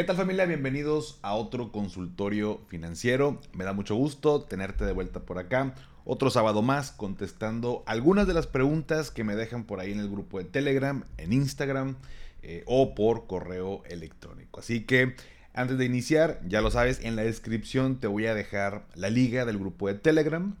¿Qué 0.00 0.04
tal 0.04 0.16
familia? 0.16 0.46
Bienvenidos 0.46 1.18
a 1.20 1.34
otro 1.34 1.72
consultorio 1.72 2.62
financiero. 2.68 3.38
Me 3.52 3.64
da 3.64 3.74
mucho 3.74 3.96
gusto 3.96 4.40
tenerte 4.40 4.86
de 4.86 4.92
vuelta 4.92 5.20
por 5.20 5.38
acá. 5.38 5.74
Otro 6.06 6.30
sábado 6.30 6.62
más 6.62 6.90
contestando 6.90 7.82
algunas 7.84 8.26
de 8.26 8.32
las 8.32 8.46
preguntas 8.46 9.10
que 9.10 9.24
me 9.24 9.36
dejan 9.36 9.64
por 9.64 9.78
ahí 9.78 9.92
en 9.92 10.00
el 10.00 10.08
grupo 10.08 10.38
de 10.38 10.44
Telegram, 10.44 11.04
en 11.18 11.34
Instagram 11.34 11.96
eh, 12.42 12.62
o 12.64 12.94
por 12.94 13.26
correo 13.26 13.82
electrónico. 13.90 14.60
Así 14.60 14.86
que 14.86 15.16
antes 15.52 15.76
de 15.76 15.84
iniciar, 15.84 16.40
ya 16.48 16.62
lo 16.62 16.70
sabes, 16.70 17.00
en 17.02 17.14
la 17.14 17.22
descripción 17.22 18.00
te 18.00 18.06
voy 18.06 18.24
a 18.24 18.34
dejar 18.34 18.86
la 18.94 19.10
liga 19.10 19.44
del 19.44 19.58
grupo 19.58 19.88
de 19.88 19.96
Telegram. 19.96 20.56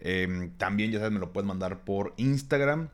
Em, 0.00 0.50
también 0.58 0.92
ya 0.92 0.98
sabes, 0.98 1.14
me 1.14 1.18
lo 1.18 1.32
puedes 1.32 1.48
mandar 1.48 1.82
por 1.84 2.12
Instagram. 2.18 2.90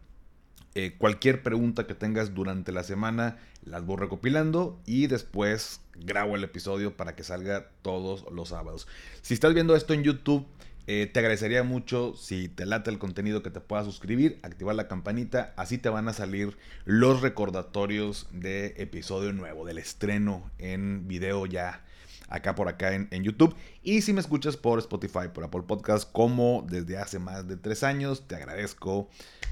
Eh, 0.74 0.94
cualquier 0.96 1.42
pregunta 1.42 1.86
que 1.86 1.94
tengas 1.94 2.34
durante 2.34 2.72
la 2.72 2.82
semana 2.82 3.38
las 3.64 3.84
voy 3.84 3.96
recopilando 3.96 4.80
y 4.86 5.06
después 5.06 5.80
grabo 5.96 6.36
el 6.36 6.44
episodio 6.44 6.96
para 6.96 7.16
que 7.16 7.24
salga 7.24 7.70
todos 7.82 8.24
los 8.32 8.50
sábados. 8.50 8.86
Si 9.22 9.34
estás 9.34 9.54
viendo 9.54 9.74
esto 9.74 9.94
en 9.94 10.04
YouTube, 10.04 10.46
eh, 10.86 11.06
te 11.12 11.20
agradecería 11.20 11.64
mucho 11.64 12.14
si 12.14 12.48
te 12.48 12.64
late 12.64 12.90
el 12.90 12.98
contenido 12.98 13.42
que 13.42 13.50
te 13.50 13.60
puedas 13.60 13.84
suscribir, 13.84 14.38
activar 14.42 14.74
la 14.74 14.88
campanita, 14.88 15.52
así 15.56 15.76
te 15.76 15.90
van 15.90 16.08
a 16.08 16.14
salir 16.14 16.56
los 16.86 17.20
recordatorios 17.20 18.26
de 18.32 18.74
episodio 18.78 19.32
nuevo, 19.32 19.66
del 19.66 19.78
estreno 19.78 20.50
en 20.58 21.06
video 21.06 21.44
ya 21.44 21.84
acá 22.28 22.54
por 22.54 22.68
acá 22.68 22.94
en, 22.94 23.24
YouTube. 23.24 23.54
Y 23.82 24.02
si 24.02 24.12
me 24.12 24.20
escuchas 24.20 24.56
por 24.56 24.78
Spotify, 24.78 25.28
por 25.32 25.44
Apple 25.44 25.62
Podcast, 25.62 26.10
como 26.10 26.64
desde 26.68 26.98
hace 26.98 27.18
más 27.18 27.48
de 27.48 27.56
tres 27.56 27.82
años, 27.82 28.26
te 28.26 28.36
agradezco. 28.36 29.08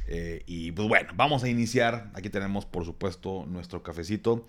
Eh, 0.06 0.42
y 0.46 0.72
pues 0.72 0.88
bueno, 0.88 1.10
vamos 1.16 1.42
a 1.42 1.48
iniciar. 1.48 2.10
Aquí 2.14 2.30
tenemos 2.30 2.66
por 2.66 2.84
supuesto 2.84 3.44
nuestro 3.46 3.82
cafecito. 3.82 4.44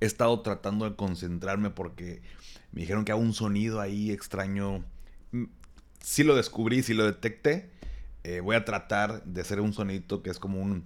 He 0.00 0.06
estado 0.06 0.40
tratando 0.40 0.88
de 0.88 0.96
concentrarme 0.96 1.70
porque 1.70 2.22
me 2.72 2.80
dijeron 2.80 3.04
que 3.04 3.12
hago 3.12 3.20
un 3.20 3.34
sonido 3.34 3.80
ahí 3.80 4.10
extraño. 4.10 4.84
Mm, 5.32 5.44
sí 6.00 6.24
lo 6.24 6.34
descubrí, 6.34 6.82
sí 6.82 6.94
lo 6.94 7.04
detecté. 7.04 7.70
Eh, 8.24 8.40
voy 8.40 8.56
a 8.56 8.64
tratar 8.64 9.22
de 9.24 9.42
hacer 9.42 9.60
un 9.60 9.72
sonito 9.72 10.22
que 10.22 10.30
es 10.30 10.38
como 10.38 10.60
un... 10.60 10.84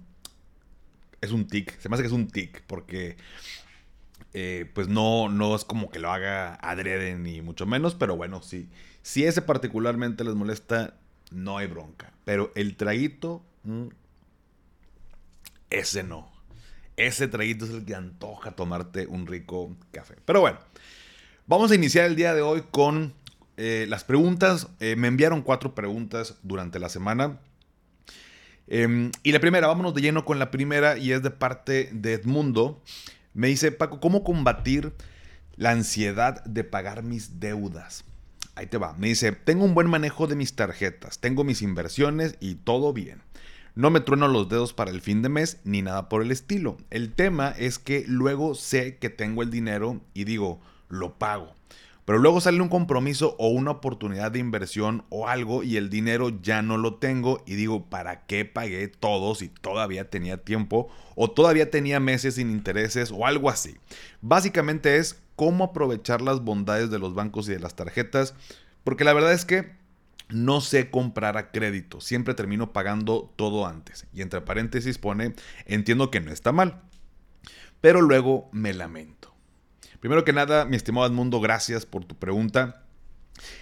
Es 1.21 1.31
un 1.31 1.47
tic. 1.47 1.77
Se 1.79 1.89
me 1.89 1.95
hace 1.95 2.03
que 2.03 2.07
es 2.07 2.13
un 2.13 2.27
tic 2.27 2.63
porque... 2.67 3.17
Eh, 4.33 4.69
pues 4.73 4.87
no, 4.87 5.29
no 5.29 5.55
es 5.55 5.65
como 5.65 5.89
que 5.89 5.99
lo 5.99 6.11
haga 6.11 6.55
adrede 6.55 7.15
ni 7.15 7.41
mucho 7.41 7.65
menos, 7.65 7.95
pero 7.95 8.15
bueno, 8.15 8.41
sí. 8.41 8.69
Si 9.01 9.25
ese 9.25 9.41
particularmente 9.41 10.23
les 10.23 10.35
molesta, 10.35 10.95
no 11.31 11.57
hay 11.57 11.67
bronca. 11.67 12.13
Pero 12.25 12.51
el 12.55 12.75
traguito, 12.75 13.43
mm, 13.63 13.87
ese 15.69 16.03
no. 16.03 16.31
Ese 16.97 17.27
traguito 17.27 17.65
es 17.65 17.71
el 17.71 17.85
que 17.85 17.95
antoja 17.95 18.51
tomarte 18.51 19.07
un 19.07 19.25
rico 19.25 19.75
café. 19.91 20.15
Pero 20.25 20.41
bueno, 20.41 20.59
Vamos 21.49 21.71
a 21.71 21.75
iniciar 21.75 22.05
el 22.05 22.15
día 22.15 22.35
de 22.35 22.43
hoy 22.43 22.61
con 22.69 23.15
eh, 23.57 23.87
las 23.89 24.03
preguntas. 24.03 24.67
Eh, 24.79 24.95
me 24.95 25.07
enviaron 25.07 25.41
cuatro 25.41 25.73
preguntas 25.73 26.37
durante 26.43 26.77
la 26.77 26.89
semana. 26.89 27.39
Em, 28.67 29.09
y 29.23 29.31
la 29.31 29.39
primera, 29.39 29.65
vámonos 29.65 29.95
de 29.95 30.01
lleno 30.01 30.25
con 30.25 30.37
la 30.37 30.51
primera 30.51 30.99
y 30.99 31.11
es 31.11 31.23
de 31.23 31.31
parte 31.31 31.89
de 31.91 32.13
Edmundo. 32.13 32.83
Me 33.39 33.47
dice, 33.47 33.71
Paco, 33.71 34.01
¿cómo 34.01 34.25
combatir 34.25 34.91
la 35.55 35.71
ansiedad 35.71 36.43
de 36.43 36.65
pagar 36.65 37.03
mis 37.03 37.39
deudas? 37.39 38.03
Ahí 38.53 38.67
te 38.67 38.77
va. 38.77 38.95
Me 38.97 39.07
dice, 39.07 39.31
tengo 39.31 39.63
un 39.63 39.73
buen 39.73 39.89
manejo 39.89 40.27
de 40.27 40.35
mis 40.35 40.57
tarjetas, 40.57 41.19
tengo 41.19 41.45
mis 41.45 41.61
inversiones 41.61 42.35
y 42.41 42.55
todo 42.55 42.91
bien. 42.91 43.21
No 43.75 43.91
me 43.91 44.01
trueno 44.01 44.27
los 44.27 44.49
dedos 44.49 44.73
para 44.73 44.91
el 44.91 44.99
fin 44.99 45.21
de 45.21 45.29
mes 45.29 45.61
ni 45.63 45.81
nada 45.81 46.09
por 46.09 46.21
el 46.21 46.33
estilo. 46.33 46.75
El 46.89 47.13
tema 47.13 47.55
es 47.57 47.79
que 47.79 48.03
luego 48.05 48.55
sé 48.55 48.97
que 48.97 49.09
tengo 49.09 49.41
el 49.41 49.51
dinero 49.51 50.01
y 50.13 50.25
digo, 50.25 50.59
lo 50.89 51.17
pago. 51.17 51.55
Pero 52.09 52.17
luego 52.17 52.41
sale 52.41 52.59
un 52.59 52.69
compromiso 52.69 53.35
o 53.37 53.49
una 53.49 53.69
oportunidad 53.69 54.31
de 54.31 54.39
inversión 54.39 55.05
o 55.09 55.27
algo 55.27 55.61
y 55.61 55.77
el 55.77 55.91
dinero 55.91 56.31
ya 56.41 56.63
no 56.63 56.75
lo 56.75 56.95
tengo 56.95 57.43
y 57.45 57.53
digo, 57.53 57.85
¿para 57.85 58.25
qué 58.25 58.45
pagué 58.45 58.87
todo 58.87 59.35
si 59.35 59.49
todavía 59.49 60.09
tenía 60.09 60.37
tiempo 60.37 60.89
o 61.13 61.29
todavía 61.29 61.69
tenía 61.69 61.99
meses 61.99 62.33
sin 62.33 62.49
intereses 62.49 63.11
o 63.11 63.27
algo 63.27 63.47
así? 63.47 63.77
Básicamente 64.21 64.97
es 64.97 65.21
cómo 65.35 65.65
aprovechar 65.65 66.23
las 66.23 66.43
bondades 66.43 66.89
de 66.89 66.97
los 66.97 67.13
bancos 67.13 67.47
y 67.47 67.51
de 67.51 67.59
las 67.59 67.75
tarjetas, 67.75 68.33
porque 68.83 69.03
la 69.03 69.13
verdad 69.13 69.33
es 69.33 69.45
que 69.45 69.75
no 70.29 70.61
sé 70.61 70.89
comprar 70.89 71.37
a 71.37 71.51
crédito, 71.51 72.01
siempre 72.01 72.33
termino 72.33 72.73
pagando 72.73 73.31
todo 73.35 73.67
antes. 73.67 74.07
Y 74.15 74.23
entre 74.23 74.41
paréntesis 74.41 74.97
pone, 74.97 75.35
entiendo 75.67 76.09
que 76.09 76.21
no 76.21 76.31
está 76.31 76.53
mal, 76.53 76.81
pero 77.81 78.01
luego 78.01 78.49
me 78.51 78.73
lamento. 78.73 79.28
Primero 79.99 80.23
que 80.23 80.33
nada, 80.33 80.65
mi 80.65 80.77
estimado 80.77 81.05
Edmundo, 81.07 81.41
gracias 81.41 81.85
por 81.85 82.05
tu 82.05 82.15
pregunta. 82.15 82.83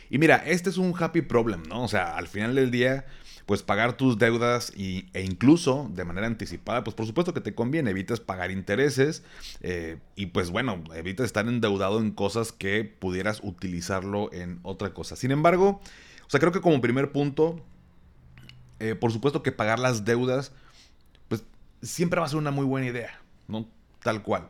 Y 0.09 0.17
mira, 0.19 0.37
este 0.45 0.69
es 0.69 0.77
un 0.77 0.93
happy 0.97 1.21
problem, 1.21 1.63
¿no? 1.67 1.83
O 1.83 1.87
sea, 1.87 2.15
al 2.15 2.27
final 2.27 2.55
del 2.55 2.69
día, 2.69 3.05
pues 3.47 3.63
pagar 3.63 3.97
tus 3.97 4.17
deudas 4.19 4.71
y, 4.75 5.07
e 5.13 5.23
incluso 5.23 5.89
de 5.93 6.05
manera 6.05 6.27
anticipada, 6.27 6.83
pues 6.83 6.95
por 6.95 7.07
supuesto 7.07 7.33
que 7.33 7.41
te 7.41 7.55
conviene, 7.55 7.89
evitas 7.89 8.19
pagar 8.19 8.51
intereses 8.51 9.23
eh, 9.61 9.97
y 10.15 10.27
pues 10.27 10.51
bueno, 10.51 10.83
evitas 10.93 11.25
estar 11.25 11.47
endeudado 11.47 11.99
en 11.99 12.11
cosas 12.11 12.51
que 12.51 12.83
pudieras 12.83 13.39
utilizarlo 13.43 14.31
en 14.31 14.59
otra 14.63 14.93
cosa. 14.93 15.15
Sin 15.15 15.31
embargo, 15.31 15.81
o 16.25 16.29
sea, 16.29 16.39
creo 16.39 16.51
que 16.51 16.61
como 16.61 16.81
primer 16.81 17.11
punto, 17.11 17.63
eh, 18.79 18.93
por 18.93 19.11
supuesto 19.11 19.41
que 19.41 19.51
pagar 19.51 19.79
las 19.79 20.05
deudas, 20.05 20.51
pues 21.29 21.43
siempre 21.81 22.19
va 22.19 22.27
a 22.27 22.29
ser 22.29 22.37
una 22.37 22.51
muy 22.51 22.65
buena 22.65 22.87
idea, 22.87 23.19
¿no? 23.47 23.67
Tal 24.03 24.21
cual. 24.21 24.49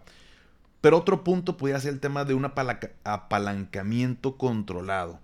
Pero 0.81 0.97
otro 0.97 1.23
punto 1.23 1.57
podría 1.57 1.79
ser 1.79 1.93
el 1.93 1.99
tema 1.99 2.25
de 2.25 2.33
un 2.33 2.45
apalancamiento 2.45 4.37
controlado. 4.37 5.19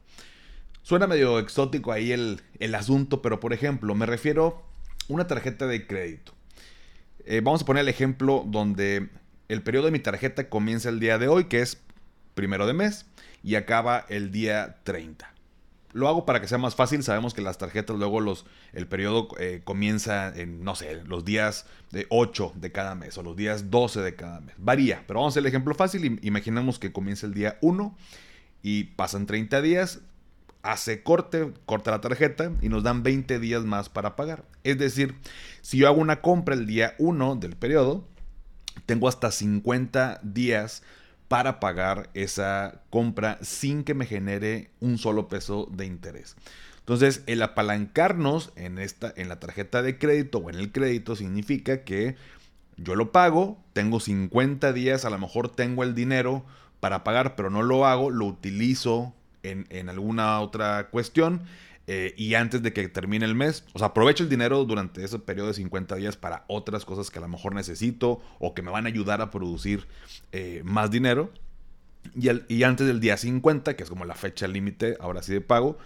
Suena 0.81 1.07
medio 1.07 1.39
exótico 1.39 1.91
ahí 1.91 2.11
el, 2.11 2.41
asunto, 2.75 3.21
pero 3.21 3.39
por 3.39 3.53
ejemplo, 3.53 3.95
me 3.95 4.05
refiero 4.05 4.63
a 5.09 5.13
una 5.13 5.27
tarjeta 5.27 5.65
de 5.65 5.87
crédito. 5.87 6.33
Eh, 7.25 7.41
vamos 7.41 7.61
a 7.61 7.65
poner 7.65 7.81
el 7.81 7.89
ejemplo 7.89 8.43
donde 8.45 9.09
el 9.47 9.61
periodo 9.61 9.85
de 9.85 9.91
mi 9.91 9.99
tarjeta 9.99 10.49
comienza 10.49 10.89
el 10.89 10.99
día 10.99 11.17
de 11.17 11.29
hoy, 11.29 11.45
que 11.45 11.61
es 11.61 11.79
primero 12.33 12.67
de 12.67 12.73
mes, 12.73 13.05
y 13.43 13.55
acaba 13.55 14.05
el 14.09 14.31
día 14.31 14.77
30. 14.83 15.32
Lo 15.93 16.07
hago 16.07 16.25
para 16.25 16.41
que 16.41 16.47
sea 16.47 16.57
más 16.57 16.75
fácil. 16.75 17.03
Sabemos 17.03 17.33
que 17.33 17.41
las 17.41 17.57
tarjetas 17.57 17.97
luego 17.97 18.19
los, 18.19 18.45
el 18.73 18.87
periodo 18.87 19.29
eh, 19.39 19.61
comienza 19.63 20.35
en, 20.35 20.63
no 20.63 20.75
sé, 20.75 21.03
los 21.05 21.23
días 21.23 21.65
de 21.91 22.07
8 22.09 22.53
de 22.55 22.71
cada 22.71 22.95
mes 22.95 23.17
o 23.17 23.23
los 23.23 23.35
días 23.35 23.71
12 23.71 24.01
de 24.01 24.15
cada 24.15 24.41
mes. 24.41 24.55
Varía, 24.57 25.03
pero 25.07 25.19
vamos 25.19 25.31
a 25.31 25.33
hacer 25.33 25.41
el 25.41 25.47
ejemplo 25.47 25.73
fácil. 25.75 26.19
Imaginemos 26.23 26.79
que 26.79 26.91
comienza 26.91 27.25
el 27.25 27.33
día 27.33 27.57
1 27.61 27.95
y 28.63 28.85
pasan 28.85 29.25
30 29.25 29.61
días. 29.61 30.01
Hace 30.63 31.03
corte, 31.03 31.51
corta 31.65 31.91
la 31.91 31.99
tarjeta 32.01 32.51
y 32.61 32.69
nos 32.69 32.83
dan 32.83 33.03
20 33.03 33.37
días 33.39 33.63
más 33.63 33.89
para 33.89 34.15
pagar. 34.15 34.45
Es 34.63 34.77
decir, 34.77 35.15
si 35.61 35.77
yo 35.79 35.87
hago 35.87 35.99
una 35.99 36.21
compra 36.21 36.55
el 36.55 36.65
día 36.65 36.95
1 36.99 37.35
del 37.35 37.57
periodo, 37.57 38.07
tengo 38.85 39.07
hasta 39.07 39.31
50 39.31 40.21
días 40.23 40.83
para 41.33 41.59
pagar 41.59 42.11
esa 42.13 42.83
compra 42.91 43.39
sin 43.41 43.83
que 43.83 43.95
me 43.95 44.05
genere 44.05 44.69
un 44.79 44.99
solo 44.99 45.29
peso 45.29 45.67
de 45.71 45.87
interés. 45.87 46.35
Entonces, 46.77 47.23
el 47.25 47.41
apalancarnos 47.41 48.53
en, 48.55 48.77
esta, 48.77 49.11
en 49.17 49.29
la 49.29 49.39
tarjeta 49.39 49.81
de 49.81 49.97
crédito 49.97 50.37
o 50.37 50.51
en 50.51 50.57
el 50.57 50.71
crédito 50.71 51.15
significa 51.15 51.83
que 51.85 52.17
yo 52.77 52.93
lo 52.93 53.11
pago, 53.11 53.57
tengo 53.73 53.99
50 53.99 54.73
días, 54.73 55.05
a 55.05 55.09
lo 55.09 55.17
mejor 55.17 55.49
tengo 55.49 55.81
el 55.81 55.95
dinero 55.95 56.45
para 56.79 57.03
pagar, 57.03 57.35
pero 57.35 57.49
no 57.49 57.63
lo 57.63 57.87
hago, 57.87 58.11
lo 58.11 58.27
utilizo 58.27 59.15
en, 59.41 59.65
en 59.71 59.89
alguna 59.89 60.39
otra 60.39 60.91
cuestión 60.91 61.41
eh, 61.85 62.13
y 62.17 62.35
antes 62.35 62.63
de 62.63 62.71
que 62.71 62.87
termine 62.87 63.25
el 63.25 63.35
mes, 63.35 63.65
o 63.73 63.79
sea, 63.79 63.89
aprovecho 63.89 64.23
el 64.23 64.29
dinero 64.29 64.63
durante 64.63 65.03
ese 65.03 65.19
periodo 65.19 65.49
de 65.49 65.53
50 65.55 65.95
días 65.95 66.15
para 66.15 66.45
otras 66.47 66.85
cosas 66.85 67.09
que 67.11 67.19
a 67.19 67.21
lo 67.21 67.27
mejor 67.27 67.55
necesito 67.55 68.21
o 68.39 68.53
que 68.53 68.61
me 68.61 68.71
van 68.71 68.85
a 68.85 68.89
ayudar 68.89 69.21
a 69.21 69.29
producir 69.29 69.87
eh, 70.31 70.61
más 70.63 70.91
dinero. 70.91 71.31
Y, 72.15 72.29
y 72.53 72.63
antes 72.63 72.87
del 72.87 72.99
día 72.99 73.17
50, 73.17 73.75
que 73.75 73.83
es 73.83 73.89
como 73.89 74.05
la 74.05 74.15
fecha 74.15 74.47
límite, 74.47 74.97
ahora 74.99 75.23
sí 75.23 75.33
de 75.33 75.41
pago, 75.41 75.77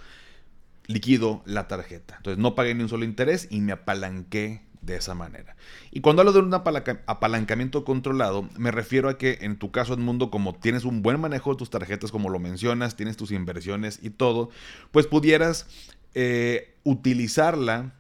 liquido 0.86 1.42
la 1.46 1.68
tarjeta. 1.68 2.16
Entonces 2.18 2.42
no 2.42 2.54
pagué 2.56 2.76
ni 2.76 2.84
un 2.84 2.90
solo 2.90 3.04
interés 3.04 3.48
y 3.50 3.62
me 3.62 3.72
apalanqué 3.72 4.62
de 4.88 4.96
esa 4.96 5.14
manera. 5.14 5.56
Y 5.92 6.00
cuando 6.02 6.22
hablo 6.22 6.32
de 6.32 6.40
un 6.40 6.54
apalancamiento 6.54 7.84
controlado, 7.84 8.50
me 8.58 8.72
refiero 8.72 9.10
a 9.10 9.18
que 9.18 9.40
en 9.42 9.58
tu 9.58 9.70
caso, 9.70 9.94
Edmundo, 9.94 10.32
como 10.32 10.56
tienes 10.56 10.86
un 10.86 11.04
buen 11.04 11.20
manejo 11.20 11.52
de 11.52 11.58
tus 11.58 11.70
tarjetas, 11.70 12.12
como 12.12 12.30
lo 12.30 12.40
mencionas, 12.40 12.96
tienes 12.96 13.18
tus 13.18 13.32
inversiones 13.32 14.00
y 14.02 14.10
todo, 14.10 14.50
pues 14.92 15.06
pudieras 15.06 15.68
eh, 16.16 16.74
utilizarla 16.84 17.94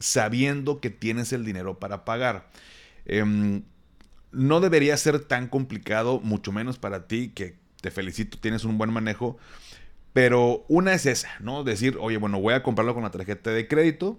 sabiendo 0.00 0.80
que 0.80 0.90
tienes 0.90 1.32
el 1.32 1.44
dinero 1.44 1.78
para 1.78 2.04
pagar. 2.04 2.48
Em, 3.04 3.62
no 4.32 4.60
debería 4.60 4.96
ser 4.96 5.20
tan 5.20 5.48
complicado, 5.48 6.18
mucho 6.20 6.50
menos 6.50 6.78
para 6.78 7.06
ti, 7.06 7.28
que 7.28 7.56
te 7.82 7.90
felicito, 7.90 8.38
tienes 8.38 8.64
un 8.64 8.78
buen 8.78 8.90
manejo. 8.90 9.36
Pero 10.14 10.64
una 10.68 10.94
es 10.94 11.04
esa, 11.06 11.28
¿no? 11.40 11.62
Decir, 11.62 11.98
oye, 12.00 12.16
bueno, 12.16 12.40
voy 12.40 12.54
a 12.54 12.62
comprarlo 12.62 12.94
con 12.94 13.02
la 13.02 13.10
tarjeta 13.10 13.50
de 13.50 13.68
crédito 13.68 14.18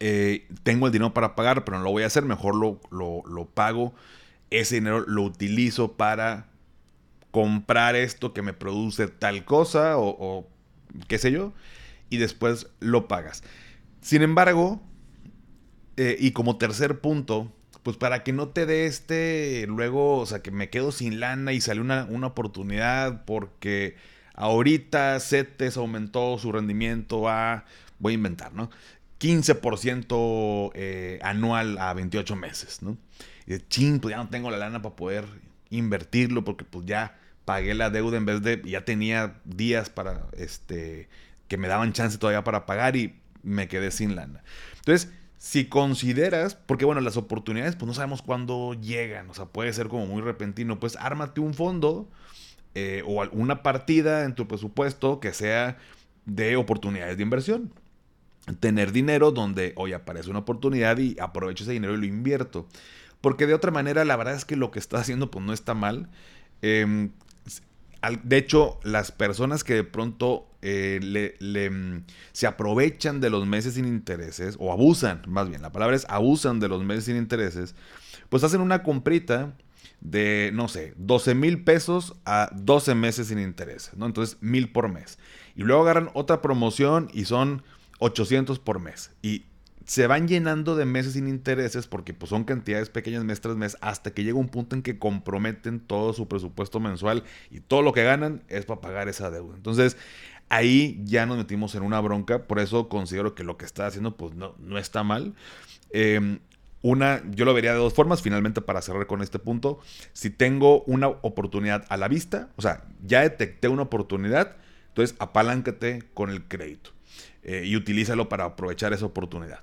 eh, 0.00 0.48
tengo 0.62 0.86
el 0.86 0.92
dinero 0.92 1.12
para 1.12 1.36
pagar, 1.36 1.64
pero 1.64 1.76
no 1.76 1.84
lo 1.84 1.90
voy 1.90 2.02
a 2.02 2.06
hacer, 2.06 2.24
mejor 2.24 2.56
lo, 2.56 2.80
lo, 2.90 3.46
pago 3.46 3.94
ese 4.48 4.76
dinero 4.76 5.00
lo 5.06 5.22
utilizo 5.22 5.92
para 5.92 6.46
comprar 7.30 7.94
esto 7.96 8.32
que 8.32 8.40
me 8.40 8.54
produce 8.54 9.08
tal 9.08 9.44
cosa 9.44 9.98
o, 9.98 10.48
qué 11.06 11.18
sé 11.18 11.30
yo, 11.30 11.52
y 12.08 12.16
después 12.16 12.68
lo 12.80 13.08
pagas. 13.08 13.44
Sin 14.00 14.22
embargo, 14.22 14.80
eh, 15.98 16.16
y 16.18 16.32
como 16.32 16.56
tercer 16.56 17.00
punto, 17.00 17.52
pues 17.82 17.98
para 17.98 18.24
que 18.24 18.32
no 18.32 18.48
te 18.48 18.64
dé 18.64 18.86
este, 18.86 19.66
luego, 19.68 20.18
o 20.18 20.26
sea, 20.26 20.40
que 20.40 20.50
me 20.50 20.70
quedo 20.70 20.92
sin 20.92 21.20
lana 21.20 21.52
y 21.52 21.60
sale 21.60 21.82
una, 21.82 22.06
una 22.06 22.28
oportunidad 22.28 23.24
porque 23.26 23.96
ahorita 24.34 25.20
CETES 25.20 25.76
aumentó 25.76 26.38
su 26.38 26.50
rendimiento 26.52 27.28
a, 27.28 27.66
voy 27.98 28.12
a 28.12 28.14
inventar, 28.14 28.54
¿no? 28.54 28.70
15% 29.20 30.72
eh, 30.74 31.18
anual 31.22 31.78
a 31.78 31.92
28 31.92 32.36
meses, 32.36 32.82
¿no? 32.82 32.96
Y 33.46 33.52
de 33.52 33.68
ching, 33.68 34.00
pues 34.00 34.12
ya 34.12 34.16
no 34.16 34.28
tengo 34.30 34.50
la 34.50 34.56
lana 34.56 34.82
para 34.82 34.96
poder 34.96 35.26
invertirlo 35.68 36.42
porque 36.42 36.64
pues 36.64 36.86
ya 36.86 37.18
pagué 37.44 37.74
la 37.74 37.90
deuda 37.90 38.16
en 38.16 38.24
vez 38.24 38.42
de, 38.42 38.62
ya 38.64 38.84
tenía 38.84 39.40
días 39.44 39.90
para, 39.90 40.26
este, 40.36 41.08
que 41.48 41.58
me 41.58 41.68
daban 41.68 41.92
chance 41.92 42.18
todavía 42.18 42.44
para 42.44 42.66
pagar 42.66 42.96
y 42.96 43.20
me 43.42 43.68
quedé 43.68 43.90
sin 43.90 44.16
lana. 44.16 44.42
Entonces, 44.78 45.12
si 45.36 45.66
consideras, 45.66 46.54
porque 46.54 46.84
bueno, 46.84 47.00
las 47.00 47.16
oportunidades 47.16 47.76
pues 47.76 47.86
no 47.86 47.94
sabemos 47.94 48.22
cuándo 48.22 48.74
llegan, 48.74 49.28
o 49.30 49.34
sea, 49.34 49.46
puede 49.46 49.72
ser 49.72 49.88
como 49.88 50.06
muy 50.06 50.22
repentino, 50.22 50.80
pues 50.80 50.96
ármate 50.96 51.40
un 51.40 51.54
fondo 51.54 52.10
eh, 52.74 53.02
o 53.06 53.22
una 53.32 53.62
partida 53.62 54.24
en 54.24 54.34
tu 54.34 54.48
presupuesto 54.48 55.20
que 55.20 55.32
sea 55.32 55.76
de 56.24 56.56
oportunidades 56.56 57.16
de 57.16 57.22
inversión 57.22 57.72
tener 58.56 58.92
dinero 58.92 59.32
donde 59.32 59.72
hoy 59.76 59.92
aparece 59.92 60.30
una 60.30 60.40
oportunidad 60.40 60.98
y 60.98 61.16
aprovecho 61.20 61.64
ese 61.64 61.72
dinero 61.72 61.94
y 61.94 61.98
lo 61.98 62.06
invierto. 62.06 62.66
Porque 63.20 63.46
de 63.46 63.54
otra 63.54 63.70
manera, 63.70 64.04
la 64.04 64.16
verdad 64.16 64.34
es 64.34 64.44
que 64.44 64.56
lo 64.56 64.70
que 64.70 64.78
está 64.78 64.98
haciendo 64.98 65.30
pues 65.30 65.44
no 65.44 65.52
está 65.52 65.74
mal. 65.74 66.08
Em, 66.62 67.10
de 68.24 68.36
hecho, 68.36 68.80
las 68.82 69.12
personas 69.12 69.62
que 69.62 69.74
de 69.74 69.84
pronto 69.84 70.46
eh, 70.62 71.00
le, 71.02 71.70
mm, 71.70 72.04
se 72.32 72.46
aprovechan 72.46 73.20
de 73.20 73.30
los 73.30 73.46
meses 73.46 73.74
sin 73.74 73.86
intereses, 73.86 74.56
o 74.58 74.72
abusan, 74.72 75.22
más 75.26 75.48
bien, 75.48 75.62
la 75.62 75.72
palabra 75.72 75.96
es 75.96 76.06
abusan 76.08 76.60
de 76.60 76.68
los 76.68 76.82
meses 76.82 77.04
sin 77.04 77.16
intereses, 77.16 77.74
pues 78.28 78.44
hacen 78.44 78.60
una 78.60 78.82
comprita 78.82 79.54
de, 80.00 80.50
no 80.54 80.68
sé, 80.68 80.94
12 80.96 81.34
mil 81.34 81.62
pesos 81.62 82.14
a 82.24 82.50
12 82.54 82.94
meses 82.94 83.28
sin 83.28 83.38
intereses, 83.38 83.94
¿no? 83.96 84.06
Entonces, 84.06 84.38
mil 84.40 84.72
por 84.72 84.88
mes. 84.88 85.18
Y 85.56 85.62
luego 85.62 85.82
agarran 85.82 86.10
otra 86.14 86.40
promoción 86.40 87.10
y 87.12 87.26
son 87.26 87.62
800 88.00 88.58
por 88.58 88.80
mes. 88.80 89.12
Y 89.22 89.44
se 89.86 90.06
van 90.06 90.28
llenando 90.28 90.76
de 90.76 90.84
meses 90.84 91.14
sin 91.14 91.26
intereses 91.28 91.86
porque 91.86 92.14
pues, 92.14 92.30
son 92.30 92.44
cantidades 92.44 92.90
pequeñas 92.90 93.24
mes 93.24 93.40
tras 93.40 93.56
mes 93.56 93.76
hasta 93.80 94.12
que 94.12 94.24
llega 94.24 94.38
un 94.38 94.48
punto 94.48 94.76
en 94.76 94.82
que 94.82 94.98
comprometen 94.98 95.80
todo 95.80 96.12
su 96.12 96.28
presupuesto 96.28 96.80
mensual 96.80 97.24
y 97.50 97.60
todo 97.60 97.82
lo 97.82 97.92
que 97.92 98.04
ganan 98.04 98.42
es 98.48 98.66
para 98.66 98.80
pagar 98.80 99.08
esa 99.08 99.30
deuda. 99.30 99.56
Entonces 99.56 99.96
ahí 100.48 101.00
ya 101.04 101.26
nos 101.26 101.38
metimos 101.38 101.74
en 101.74 101.82
una 101.82 102.00
bronca, 102.00 102.46
por 102.46 102.58
eso 102.58 102.88
considero 102.88 103.34
que 103.34 103.44
lo 103.44 103.56
que 103.56 103.64
está 103.64 103.86
haciendo 103.86 104.16
pues 104.16 104.34
no, 104.34 104.54
no 104.58 104.78
está 104.78 105.02
mal. 105.02 105.34
Em, 105.90 106.40
una, 106.82 107.22
yo 107.30 107.44
lo 107.44 107.52
vería 107.52 107.72
de 107.72 107.78
dos 107.78 107.92
formas, 107.92 108.22
finalmente 108.22 108.60
para 108.60 108.80
cerrar 108.82 109.06
con 109.06 109.22
este 109.22 109.38
punto. 109.38 109.80
Si 110.12 110.30
tengo 110.30 110.82
una 110.84 111.08
oportunidad 111.08 111.84
a 111.88 111.96
la 111.96 112.08
vista, 112.08 112.50
o 112.56 112.62
sea, 112.62 112.84
ya 113.04 113.20
detecté 113.22 113.68
una 113.68 113.82
oportunidad, 113.82 114.56
entonces 114.88 115.16
apaláncate 115.18 116.04
con 116.14 116.30
el 116.30 116.44
crédito. 116.44 116.92
Eh, 117.42 117.62
y 117.64 117.76
utilízalo 117.76 118.28
para 118.28 118.44
aprovechar 118.44 118.92
esa 118.92 119.06
oportunidad. 119.06 119.60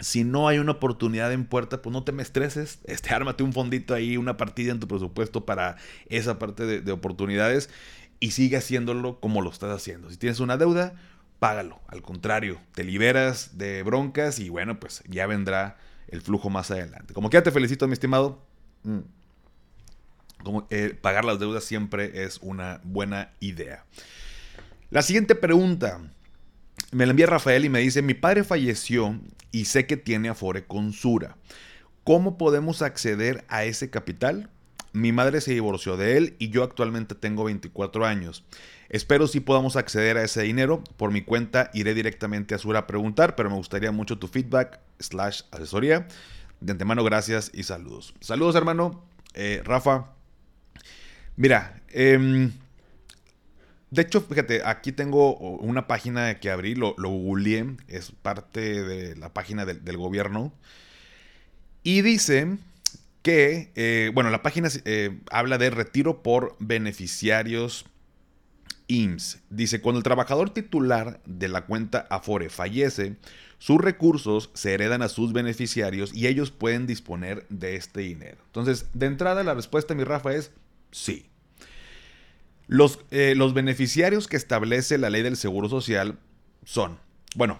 Si 0.00 0.24
no 0.24 0.46
hay 0.46 0.58
una 0.58 0.72
oportunidad 0.72 1.32
en 1.32 1.46
puerta, 1.46 1.82
pues 1.82 1.92
no 1.92 2.04
te 2.04 2.12
me 2.12 2.22
estreses. 2.22 2.78
Este, 2.84 3.14
ármate 3.14 3.42
un 3.42 3.52
fondito 3.52 3.94
ahí, 3.94 4.16
una 4.16 4.36
partida 4.36 4.72
en 4.72 4.80
tu 4.80 4.86
presupuesto 4.86 5.44
para 5.44 5.76
esa 6.08 6.38
parte 6.38 6.66
de, 6.66 6.80
de 6.80 6.92
oportunidades 6.92 7.70
y 8.20 8.32
sigue 8.32 8.56
haciéndolo 8.56 9.20
como 9.20 9.42
lo 9.42 9.50
estás 9.50 9.74
haciendo. 9.74 10.10
Si 10.10 10.16
tienes 10.16 10.40
una 10.40 10.56
deuda, 10.56 10.94
págalo. 11.38 11.80
Al 11.88 12.02
contrario, 12.02 12.60
te 12.74 12.84
liberas 12.84 13.58
de 13.58 13.82
broncas 13.82 14.38
y 14.38 14.48
bueno, 14.48 14.78
pues 14.78 15.02
ya 15.08 15.26
vendrá 15.26 15.76
el 16.08 16.22
flujo 16.22 16.50
más 16.50 16.70
adelante. 16.70 17.14
Como 17.14 17.30
que 17.30 17.36
ya 17.36 17.42
te 17.42 17.50
felicito, 17.50 17.86
mi 17.86 17.92
estimado. 17.92 18.42
Mm. 18.82 19.00
Como, 20.42 20.66
eh, 20.70 20.96
pagar 21.00 21.24
las 21.24 21.38
deudas 21.38 21.64
siempre 21.64 22.24
es 22.24 22.38
una 22.42 22.80
buena 22.84 23.32
idea. 23.40 23.84
La 24.90 25.02
siguiente 25.02 25.34
pregunta 25.34 26.00
me 26.92 27.06
la 27.06 27.10
envía 27.10 27.26
Rafael 27.26 27.64
y 27.64 27.68
me 27.68 27.80
dice, 27.80 28.02
mi 28.02 28.14
padre 28.14 28.44
falleció 28.44 29.18
y 29.52 29.66
sé 29.66 29.86
que 29.86 29.96
tiene 29.96 30.28
Afore 30.28 30.64
con 30.64 30.92
Sura. 30.92 31.36
¿Cómo 32.04 32.38
podemos 32.38 32.82
acceder 32.82 33.44
a 33.48 33.64
ese 33.64 33.90
capital? 33.90 34.50
Mi 34.92 35.12
madre 35.12 35.42
se 35.42 35.52
divorció 35.52 35.96
de 35.98 36.16
él 36.16 36.36
y 36.38 36.48
yo 36.48 36.64
actualmente 36.64 37.14
tengo 37.14 37.44
24 37.44 38.06
años. 38.06 38.44
Espero 38.88 39.26
si 39.26 39.40
podamos 39.40 39.76
acceder 39.76 40.16
a 40.16 40.24
ese 40.24 40.42
dinero. 40.42 40.82
Por 40.96 41.12
mi 41.12 41.20
cuenta 41.20 41.70
iré 41.74 41.92
directamente 41.92 42.54
a 42.54 42.58
Sura 42.58 42.80
a 42.80 42.86
preguntar, 42.86 43.36
pero 43.36 43.50
me 43.50 43.56
gustaría 43.56 43.92
mucho 43.92 44.18
tu 44.18 44.28
feedback 44.28 44.80
slash 44.98 45.42
asesoría. 45.50 46.08
De 46.60 46.72
antemano, 46.72 47.04
gracias 47.04 47.50
y 47.52 47.64
saludos. 47.64 48.14
Saludos, 48.20 48.56
hermano. 48.56 49.04
Eh, 49.34 49.60
Rafa. 49.62 50.14
Mira, 51.36 51.82
eh, 51.90 52.50
de 53.90 54.02
hecho, 54.02 54.20
fíjate, 54.20 54.62
aquí 54.64 54.92
tengo 54.92 55.36
una 55.38 55.86
página 55.86 56.38
que 56.40 56.50
abrí, 56.50 56.74
lo, 56.74 56.94
lo 56.98 57.08
googleé, 57.08 57.76
es 57.88 58.12
parte 58.12 58.82
de 58.82 59.16
la 59.16 59.32
página 59.32 59.64
del, 59.64 59.96
gobierno. 59.96 60.52
Y 61.82 62.02
dice 62.02 62.58
que, 63.22 63.72
eh, 63.76 64.10
bueno, 64.12 64.28
la 64.30 64.42
página 64.42 64.68
eh, 64.84 65.18
habla 65.30 65.56
de 65.56 65.70
retiro 65.70 66.22
por 66.22 66.56
beneficiarios 66.58 67.86
IMSS. 68.88 69.40
Dice, 69.48 69.80
cuando 69.80 69.98
el 69.98 70.04
trabajador 70.04 70.50
titular 70.50 71.20
de 71.24 71.48
la 71.48 71.64
cuenta 71.64 72.06
Afore 72.10 72.50
fallece, 72.50 73.16
sus 73.58 73.80
recursos 73.80 74.50
se 74.52 74.74
heredan 74.74 75.00
a 75.00 75.08
sus 75.08 75.32
beneficiarios 75.32 76.14
y 76.14 76.26
ellos 76.26 76.50
pueden 76.50 76.86
disponer 76.86 77.46
de 77.48 77.76
este 77.76 78.00
dinero. 78.00 78.38
Entonces, 78.46 78.86
de 78.92 79.06
entrada, 79.06 79.42
la 79.44 79.54
respuesta, 79.54 79.94
mi 79.94 80.04
Rafa, 80.04 80.34
es 80.34 80.52
sí. 80.90 81.30
Los, 82.68 83.00
eh, 83.10 83.34
los 83.34 83.54
beneficiarios 83.54 84.28
que 84.28 84.36
establece 84.36 84.98
la 84.98 85.10
ley 85.10 85.22
del 85.22 85.36
Seguro 85.36 85.68
Social 85.68 86.18
son, 86.64 86.98
bueno, 87.34 87.58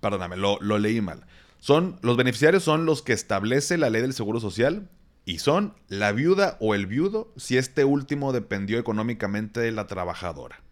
perdóname, 0.00 0.36
lo, 0.36 0.58
lo 0.60 0.78
leí 0.78 1.00
mal. 1.00 1.26
Son, 1.58 1.98
los 2.02 2.16
beneficiarios 2.16 2.62
son 2.62 2.86
los 2.86 3.02
que 3.02 3.12
establece 3.12 3.76
la 3.76 3.90
ley 3.90 4.02
del 4.02 4.14
Seguro 4.14 4.40
Social 4.40 4.88
y 5.26 5.38
son 5.38 5.74
la 5.88 6.12
viuda 6.12 6.56
o 6.60 6.74
el 6.74 6.86
viudo 6.86 7.32
si 7.36 7.58
este 7.58 7.84
último 7.84 8.32
dependió 8.32 8.78
económicamente 8.78 9.60
de 9.60 9.72
la 9.72 9.86
trabajadora. 9.86 10.62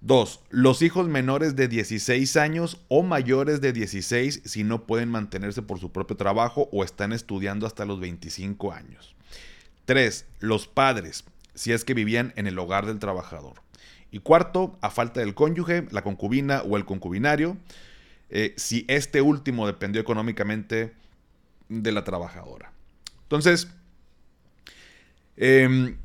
Dos, 0.00 0.40
Los 0.48 0.80
hijos 0.80 1.08
menores 1.08 1.56
de 1.56 1.68
16 1.68 2.36
años 2.38 2.80
o 2.88 3.02
mayores 3.02 3.60
de 3.60 3.74
16 3.74 4.42
si 4.46 4.64
no 4.64 4.86
pueden 4.86 5.10
mantenerse 5.10 5.60
por 5.60 5.78
su 5.78 5.92
propio 5.92 6.16
trabajo 6.16 6.70
o 6.72 6.82
están 6.82 7.12
estudiando 7.12 7.66
hasta 7.66 7.84
los 7.84 8.00
25 8.00 8.72
años. 8.72 9.14
Tres, 9.84 10.24
Los 10.38 10.66
padres, 10.66 11.24
si 11.60 11.72
es 11.72 11.84
que 11.84 11.92
vivían 11.92 12.32
en 12.36 12.46
el 12.46 12.58
hogar 12.58 12.86
del 12.86 12.98
trabajador. 12.98 13.60
Y 14.10 14.20
cuarto, 14.20 14.78
a 14.80 14.88
falta 14.88 15.20
del 15.20 15.34
cónyuge, 15.34 15.86
la 15.90 16.00
concubina 16.00 16.62
o 16.62 16.78
el 16.78 16.86
concubinario, 16.86 17.58
eh, 18.30 18.54
si 18.56 18.86
este 18.88 19.20
último 19.20 19.66
dependió 19.66 20.00
económicamente 20.00 20.94
de 21.68 21.92
la 21.92 22.02
trabajadora. 22.02 22.72
Entonces, 23.24 23.68
em, 25.36 25.98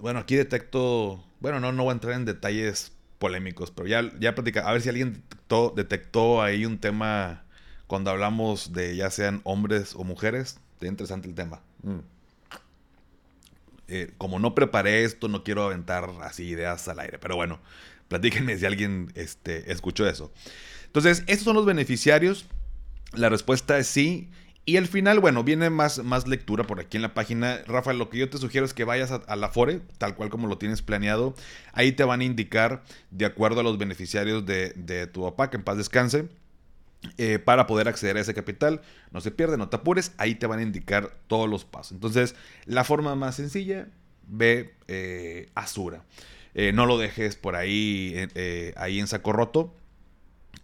bueno, 0.00 0.20
aquí 0.20 0.36
detecto, 0.36 1.24
bueno, 1.40 1.58
no, 1.58 1.72
no 1.72 1.82
voy 1.82 1.90
a 1.90 1.94
entrar 1.94 2.14
en 2.14 2.24
detalles 2.24 2.92
polémicos, 3.18 3.72
pero 3.72 3.88
ya, 3.88 4.12
ya 4.20 4.28
a 4.30 4.72
ver 4.72 4.80
si 4.80 4.88
alguien 4.88 5.24
detectó, 5.74 6.40
ahí 6.40 6.66
un 6.66 6.78
tema 6.78 7.42
cuando 7.88 8.12
hablamos 8.12 8.72
de 8.72 8.94
ya 8.94 9.10
sean 9.10 9.40
hombres 9.42 9.96
o 9.96 10.04
mujeres. 10.04 10.60
Está 10.74 10.86
interesante 10.86 11.26
el 11.26 11.34
tema. 11.34 11.62
Mm. 11.82 12.11
Eh, 13.94 14.10
como 14.16 14.38
no 14.38 14.54
preparé 14.54 15.04
esto, 15.04 15.28
no 15.28 15.44
quiero 15.44 15.64
aventar 15.64 16.08
así 16.22 16.44
ideas 16.44 16.88
al 16.88 16.98
aire. 16.98 17.18
Pero 17.18 17.36
bueno, 17.36 17.60
platíquenme 18.08 18.56
si 18.56 18.64
alguien 18.64 19.12
este, 19.16 19.70
escuchó 19.70 20.08
eso. 20.08 20.32
Entonces, 20.86 21.24
estos 21.26 21.44
son 21.44 21.56
los 21.56 21.66
beneficiarios. 21.66 22.46
La 23.12 23.28
respuesta 23.28 23.76
es 23.76 23.86
sí. 23.86 24.30
Y 24.64 24.78
al 24.78 24.86
final, 24.86 25.20
bueno, 25.20 25.44
viene 25.44 25.68
más, 25.68 26.02
más 26.02 26.26
lectura 26.26 26.64
por 26.64 26.80
aquí 26.80 26.96
en 26.96 27.02
la 27.02 27.12
página. 27.12 27.60
Rafael, 27.66 27.98
lo 27.98 28.08
que 28.08 28.16
yo 28.16 28.30
te 28.30 28.38
sugiero 28.38 28.64
es 28.64 28.72
que 28.72 28.84
vayas 28.84 29.10
a, 29.12 29.36
la 29.36 29.50
FORE, 29.50 29.82
tal 29.98 30.14
cual 30.14 30.30
como 30.30 30.46
lo 30.46 30.56
tienes 30.56 30.80
planeado. 30.80 31.34
Ahí 31.74 31.92
te 31.92 32.04
van 32.04 32.22
a 32.22 32.24
indicar, 32.24 32.84
de 33.10 33.26
acuerdo 33.26 33.60
a 33.60 33.62
los 33.62 33.76
beneficiarios 33.76 34.46
de, 34.46 34.72
de 34.74 35.06
tu 35.06 35.22
papá, 35.24 35.50
que 35.50 35.58
en 35.58 35.64
paz 35.64 35.76
descanse, 35.76 36.30
eh, 37.18 37.38
para 37.38 37.66
poder 37.66 37.88
acceder 37.88 38.16
a 38.16 38.20
ese 38.20 38.34
capital. 38.34 38.80
No 39.10 39.20
se 39.20 39.30
pierde, 39.30 39.56
no 39.56 39.68
te 39.68 39.76
apures, 39.76 40.12
ahí 40.18 40.34
te 40.34 40.46
van 40.46 40.60
a 40.60 40.62
indicar 40.62 41.16
todos 41.26 41.48
los 41.48 41.64
pasos. 41.64 41.92
Entonces, 41.92 42.34
la 42.64 42.84
forma 42.84 43.14
más 43.14 43.36
sencilla, 43.36 43.88
ve 44.26 44.74
eh, 44.88 45.50
Asura. 45.54 46.04
Eh, 46.54 46.72
no 46.72 46.86
lo 46.86 46.98
dejes 46.98 47.36
por 47.36 47.56
ahí, 47.56 48.14
ahí 48.76 49.00
en 49.00 49.06
saco 49.06 49.32
roto 49.32 49.74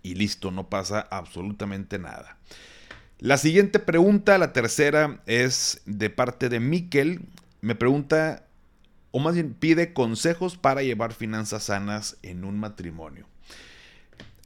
y 0.02 0.14
listo, 0.14 0.50
no 0.50 0.68
pasa 0.68 1.00
absolutamente 1.10 1.98
nada. 1.98 2.38
La 3.18 3.36
siguiente 3.36 3.78
pregunta, 3.80 4.38
la 4.38 4.52
tercera, 4.52 5.20
es 5.26 5.82
de 5.86 6.08
parte 6.08 6.48
de 6.48 6.60
Miquel. 6.60 7.22
Me 7.60 7.74
pregunta, 7.74 8.46
o 9.10 9.18
más 9.18 9.34
bien 9.34 9.54
pide 9.54 9.92
consejos 9.92 10.56
para 10.56 10.82
llevar 10.82 11.12
finanzas 11.12 11.64
sanas 11.64 12.16
en 12.22 12.44
un 12.44 12.60
matrimonio. 12.60 13.26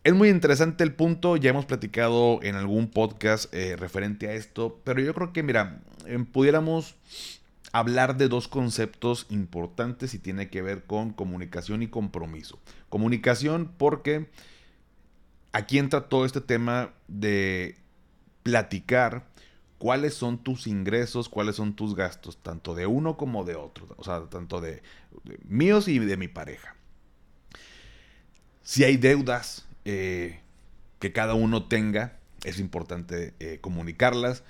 Es 0.04 0.14
muy 0.14 0.30
interesante 0.30 0.82
el 0.82 0.94
punto, 0.94 1.36
ya 1.36 1.50
hemos 1.50 1.64
platicado 1.64 2.40
en 2.42 2.56
algún 2.56 2.90
podcast 2.90 3.54
eh, 3.54 3.76
referente 3.76 4.26
a 4.26 4.32
esto, 4.32 4.80
pero 4.82 5.00
yo 5.00 5.14
creo 5.14 5.32
que, 5.32 5.44
mira, 5.44 5.80
em, 6.06 6.26
pudiéramos 6.26 6.96
hablar 7.70 8.16
de 8.16 8.26
dos 8.26 8.48
conceptos 8.48 9.26
importantes 9.30 10.12
y 10.14 10.18
tiene 10.18 10.50
que 10.50 10.60
ver 10.60 10.82
con 10.86 11.12
comunicación 11.12 11.84
y 11.84 11.86
compromiso. 11.86 12.58
Comunicación 12.88 13.70
porque 13.78 14.28
aquí 15.52 15.78
entra 15.78 16.08
todo 16.08 16.24
este 16.24 16.40
tema 16.40 16.92
de 17.06 17.76
platicar 18.42 19.28
cuáles 19.78 20.14
son 20.14 20.38
tus 20.38 20.66
ingresos, 20.66 21.28
cuáles 21.28 21.54
son 21.54 21.74
tus 21.76 21.94
gastos, 21.94 22.38
tanto 22.38 22.74
de 22.74 22.86
uno 22.86 23.16
como 23.16 23.44
de 23.44 23.54
otro, 23.54 23.86
o 23.96 24.02
sea, 24.02 24.24
tanto 24.28 24.60
de, 24.60 24.82
míos 25.44 25.86
y 25.86 26.00
de 26.00 26.16
mi 26.16 26.26
pareja. 26.26 26.74
Si 28.64 28.82
hay 28.82 28.96
deudas 28.96 29.68
eh, 29.84 30.40
que 30.98 31.12
cada 31.12 31.34
uno 31.34 31.64
tenga, 31.64 32.18
es 32.44 32.58
importante 32.58 33.34
eh, 33.40 33.58
comunicarlas. 33.60 34.44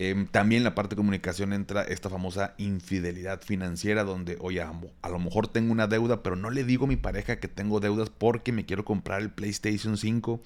Em, 0.00 0.26
también 0.26 0.64
la 0.64 0.74
parte 0.74 0.90
de 0.90 0.96
comunicación 0.96 1.52
entra 1.52 1.84
esta 1.84 2.10
famosa 2.10 2.54
infidelidad 2.58 3.40
financiera 3.42 4.02
donde, 4.02 4.36
oye, 4.40 4.60
a, 4.60 5.08
lo 5.08 5.18
mejor 5.20 5.46
tengo 5.46 5.70
una 5.70 5.86
deuda, 5.86 6.22
pero 6.22 6.34
no 6.34 6.50
le 6.50 6.64
digo 6.64 6.86
a 6.86 6.88
mi 6.88 6.96
pareja 6.96 7.38
que 7.38 7.46
tengo 7.46 7.78
deudas 7.78 8.10
porque 8.10 8.50
me 8.50 8.66
quiero 8.66 8.84
comprar 8.84 9.22
el 9.22 9.30
PlayStation 9.30 9.96
5 9.96 10.42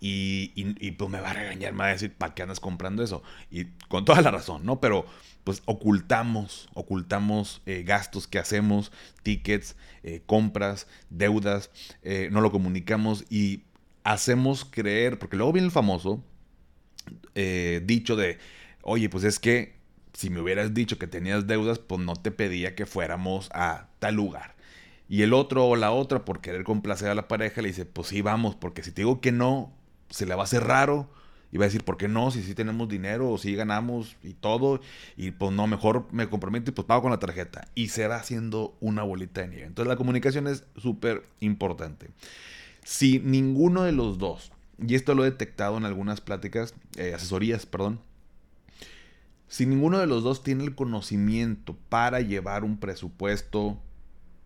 y, 0.00 0.92
pues 0.92 1.10
me 1.10 1.20
va 1.20 1.30
a 1.30 1.34
regañar, 1.34 1.72
me 1.74 1.80
va 1.80 1.86
a 1.86 1.92
decir, 1.92 2.14
¿para 2.14 2.34
qué 2.34 2.42
andas 2.42 2.58
comprando 2.58 3.02
eso? 3.02 3.22
Y 3.50 3.66
con 3.88 4.06
toda 4.06 4.22
la 4.22 4.30
razón, 4.30 4.64
¿no? 4.64 4.80
Pero 4.80 5.04
pues 5.44 5.62
ocultamos, 5.66 6.68
ocultamos 6.74 7.62
eh, 7.66 7.84
gastos 7.86 8.26
que 8.26 8.38
hacemos, 8.38 8.92
tickets, 9.22 9.76
compras, 10.24 10.86
deudas, 11.10 11.70
no 12.30 12.40
lo 12.40 12.52
comunicamos 12.52 13.24
y 13.28 13.62
hacemos 14.12 14.64
creer, 14.64 15.18
porque 15.18 15.36
luego 15.36 15.52
viene 15.52 15.66
el 15.66 15.72
famoso 15.72 16.24
dicho 17.34 18.16
de 18.16 18.38
oye, 18.82 19.08
pues 19.08 19.24
es 19.24 19.38
que 19.38 19.76
si 20.12 20.30
me 20.30 20.40
hubieras 20.40 20.72
dicho 20.72 20.98
que 20.98 21.06
tenías 21.06 21.46
deudas, 21.46 21.78
pues 21.78 22.00
no 22.00 22.14
te 22.16 22.30
pedía 22.30 22.74
que 22.74 22.86
fuéramos 22.86 23.50
a 23.52 23.88
tal 23.98 24.14
lugar. 24.14 24.54
Y 25.08 25.22
el 25.22 25.34
otro 25.34 25.66
o 25.66 25.76
la 25.76 25.90
otra, 25.92 26.24
por 26.24 26.40
querer 26.40 26.64
complacer 26.64 27.10
a 27.10 27.14
la 27.14 27.28
pareja, 27.28 27.60
le 27.60 27.68
dice, 27.68 27.84
pues 27.84 28.08
sí, 28.08 28.22
vamos, 28.22 28.54
porque 28.54 28.82
si 28.82 28.92
te 28.92 29.02
digo 29.02 29.20
que 29.20 29.32
no, 29.32 29.72
se 30.08 30.24
le 30.24 30.34
va 30.34 30.42
a 30.42 30.44
hacer 30.44 30.64
raro. 30.64 31.10
Y 31.52 31.58
va 31.58 31.64
a 31.64 31.68
decir, 31.68 31.84
¿por 31.84 31.96
qué 31.96 32.08
no? 32.08 32.32
Si 32.32 32.42
sí 32.42 32.54
tenemos 32.54 32.88
dinero 32.88 33.30
o 33.30 33.38
si 33.38 33.54
ganamos 33.54 34.16
y 34.22 34.34
todo. 34.34 34.80
Y 35.16 35.30
pues 35.30 35.52
no, 35.52 35.66
mejor 35.66 36.06
me 36.10 36.28
comprometo 36.28 36.70
y 36.70 36.74
pues 36.74 36.86
pago 36.86 37.02
con 37.02 37.12
la 37.12 37.18
tarjeta. 37.18 37.68
Y 37.74 37.88
se 37.88 38.08
va 38.08 38.16
haciendo 38.16 38.76
una 38.80 39.04
bolita 39.04 39.42
de 39.42 39.48
nieve. 39.48 39.66
Entonces 39.66 39.88
la 39.88 39.96
comunicación 39.96 40.48
es 40.48 40.64
súper 40.76 41.24
importante. 41.40 42.08
Si 42.86 43.18
ninguno 43.18 43.82
de 43.82 43.90
los 43.90 44.16
dos, 44.16 44.52
y 44.78 44.94
esto 44.94 45.16
lo 45.16 45.24
he 45.24 45.30
detectado 45.32 45.76
en 45.76 45.84
algunas 45.84 46.20
pláticas, 46.20 46.72
eh, 46.96 47.14
asesorías, 47.14 47.66
perdón, 47.66 47.98
si 49.48 49.66
ninguno 49.66 49.98
de 49.98 50.06
los 50.06 50.22
dos 50.22 50.44
tiene 50.44 50.62
el 50.62 50.76
conocimiento 50.76 51.76
para 51.88 52.20
llevar 52.20 52.62
un 52.62 52.78
presupuesto, 52.78 53.76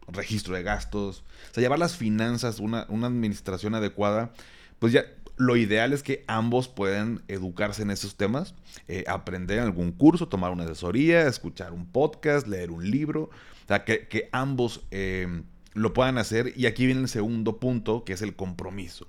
registro 0.09 0.54
de 0.56 0.62
gastos, 0.62 1.23
o 1.50 1.54
sea, 1.54 1.61
llevar 1.61 1.78
las 1.78 1.99
finanzas, 1.99 2.61
una, 2.61 2.87
administración 2.88 3.75
adecuada, 3.75 4.32
pues 4.78 4.94
ya 4.94 5.04
lo 5.37 5.59
ideal 5.59 5.92
es 5.92 6.02
que 6.02 6.25
ambos 6.26 6.66
puedan 6.66 7.23
educarse 7.28 7.82
en 7.82 7.90
esos 7.90 8.16
temas, 8.16 8.54
eh, 8.88 9.04
aprender 9.06 9.59
algún 9.59 9.92
curso, 9.92 10.28
tomar 10.28 10.50
una 10.50 10.64
asesoría, 10.64 11.26
escuchar 11.26 11.75
un 11.75 11.85
podcast, 11.85 12.47
leer 12.47 12.70
un 12.70 12.90
libro, 12.90 13.25
o 13.25 13.68
sea, 13.68 13.85
que, 13.85 14.30
ambos 14.32 14.80
eh, 14.90 15.42
lo 15.75 15.93
puedan 15.93 16.19
hacer. 16.19 16.53
Y 16.57 16.67
aquí 16.67 16.87
viene 16.87 17.03
el 17.03 17.09
segundo 17.09 17.59
punto, 17.59 18.05
que 18.05 18.12
es 18.12 18.23
el 18.23 18.35
compromiso. 18.35 19.07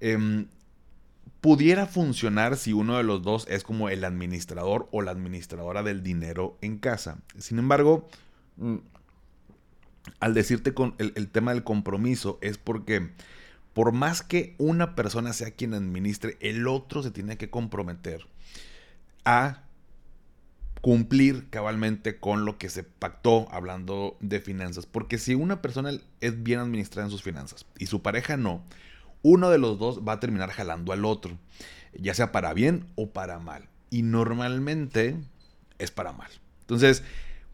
Em, 0.00 0.46
pudiera 1.40 1.86
funcionar 1.86 2.56
si 2.56 2.72
uno 2.72 2.96
de 2.96 3.02
los 3.02 3.22
dos 3.22 3.46
es 3.48 3.62
como 3.62 3.88
el 3.88 4.04
administrador 4.04 4.88
o 4.92 5.02
la 5.02 5.10
administradora 5.10 5.82
del 5.82 6.02
dinero 6.02 6.58
en 6.60 6.78
casa. 6.78 7.18
Sin 7.38 7.58
embargo, 7.58 8.08
mm, 8.56 8.76
al 10.18 10.34
decirte 10.34 10.74
con 10.74 10.94
el, 10.98 11.28
tema 11.28 11.52
del 11.52 11.64
compromiso 11.64 12.38
es 12.42 12.58
porque 12.58 13.10
por 13.72 13.92
más 13.92 14.22
que 14.22 14.54
una 14.58 14.94
persona 14.94 15.32
sea 15.32 15.52
quien 15.52 15.74
administre, 15.74 16.36
el 16.40 16.66
otro 16.66 17.02
se 17.02 17.10
tiene 17.10 17.36
que 17.36 17.50
comprometer 17.50 18.26
a 19.24 19.62
cumplir 20.80 21.48
cabalmente 21.50 22.18
con 22.18 22.44
lo 22.44 22.56
que 22.58 22.70
se 22.70 22.82
pactó 22.84 23.48
hablando 23.50 24.16
de 24.20 24.40
finanzas. 24.40 24.86
Porque 24.86 25.18
si 25.18 25.34
una 25.34 25.60
persona 25.62 25.92
es 26.20 26.42
bien 26.42 26.60
administrada 26.60 27.06
en 27.06 27.10
sus 27.10 27.22
finanzas 27.22 27.66
y 27.78 27.86
su 27.86 28.02
pareja 28.02 28.36
no, 28.36 28.62
uno 29.22 29.50
de 29.50 29.58
los 29.58 29.78
dos 29.78 30.00
va 30.06 30.14
a 30.14 30.20
terminar 30.20 30.50
jalando 30.50 30.92
al 30.92 31.04
otro, 31.04 31.36
ya 31.94 32.14
sea 32.14 32.32
para 32.32 32.54
bien 32.54 32.86
o 32.94 33.10
para 33.10 33.38
mal. 33.38 33.68
Y 33.90 34.02
normalmente 34.02 35.16
es 35.78 35.90
para 35.90 36.12
mal. 36.12 36.30
Entonces, 36.62 37.02